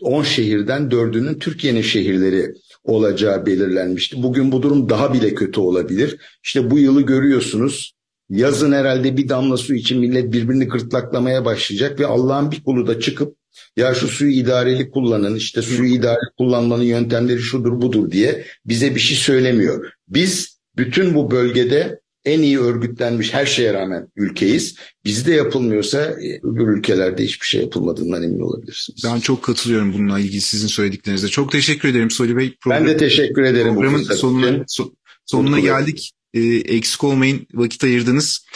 10 0.00 0.22
şehirden 0.22 0.82
4'ünün 0.82 1.38
Türkiye'nin 1.38 1.82
şehirleri 1.82 2.54
olacağı 2.84 3.46
belirlenmişti. 3.46 4.22
Bugün 4.22 4.52
bu 4.52 4.62
durum 4.62 4.88
daha 4.88 5.14
bile 5.14 5.34
kötü 5.34 5.60
olabilir. 5.60 6.20
İşte 6.44 6.70
bu 6.70 6.78
yılı 6.78 7.02
görüyorsunuz. 7.02 7.94
Yazın 8.30 8.72
herhalde 8.72 9.16
bir 9.16 9.28
damla 9.28 9.56
su 9.56 9.74
için 9.74 10.00
millet 10.00 10.32
birbirini 10.32 10.64
gırtlaklamaya 10.64 11.44
başlayacak 11.44 12.00
ve 12.00 12.06
Allah'ın 12.06 12.50
bir 12.50 12.64
kulu 12.64 12.86
da 12.86 13.00
çıkıp 13.00 13.36
ya 13.76 13.94
şu 13.94 14.08
suyu 14.08 14.30
idareli 14.30 14.90
kullanın 14.90 15.34
işte 15.34 15.62
suyu 15.62 15.94
idareli 15.94 16.30
kullanmanın 16.38 16.82
yöntemleri 16.82 17.38
şudur 17.38 17.80
budur 17.80 18.10
diye 18.10 18.44
bize 18.64 18.94
bir 18.94 19.00
şey 19.00 19.16
söylemiyor. 19.16 19.92
Biz 20.08 20.60
bütün 20.76 21.14
bu 21.14 21.30
bölgede 21.30 21.99
en 22.24 22.42
iyi 22.42 22.60
örgütlenmiş 22.60 23.34
her 23.34 23.46
şeye 23.46 23.74
rağmen 23.74 24.08
ülkeyiz. 24.16 24.76
Bizde 25.04 25.32
yapılmıyorsa 25.32 25.98
e, 26.00 26.40
öbür 26.42 26.68
ülkelerde 26.68 27.24
hiçbir 27.24 27.46
şey 27.46 27.60
yapılmadığından 27.60 28.22
emin 28.22 28.40
olabilirsiniz. 28.40 29.04
Ben 29.04 29.20
çok 29.20 29.42
katılıyorum 29.42 29.92
bununla 29.92 30.20
ilgili 30.20 30.40
sizin 30.40 30.68
söylediklerinize. 30.68 31.28
Çok 31.28 31.52
teşekkür 31.52 31.88
ederim 31.88 32.10
Soli 32.10 32.36
Bey. 32.36 32.56
Program, 32.60 32.80
ben 32.80 32.88
de 32.88 32.96
teşekkür 32.96 33.42
ederim. 33.42 33.74
Programın 33.74 34.02
sonuna, 34.02 34.64
so, 34.68 34.92
sonuna 35.26 35.60
geldik. 35.60 36.12
Ee, 36.34 36.40
eksik 36.54 37.04
olmayın 37.04 37.46
vakit 37.54 37.84
ayırdınız. 37.84 38.46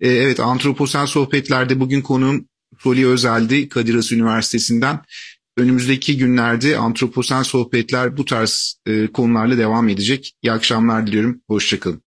Ee, 0.00 0.08
evet 0.08 0.40
Antroposen 0.40 1.04
Sohbetler'de 1.04 1.80
bugün 1.80 2.00
konuğum 2.00 2.48
Soli 2.78 3.06
Özel'di 3.06 3.68
Kadir 3.68 3.94
Has 3.94 4.12
Üniversitesi'nden. 4.12 5.00
Önümüzdeki 5.56 6.16
günlerde 6.16 6.76
Antroposen 6.76 7.42
Sohbetler 7.42 8.16
bu 8.16 8.24
tarz 8.24 8.80
e, 8.86 9.06
konularla 9.06 9.58
devam 9.58 9.88
edecek. 9.88 10.34
İyi 10.42 10.52
akşamlar 10.52 11.06
diliyorum. 11.06 11.40
Hoşçakalın. 11.48 12.02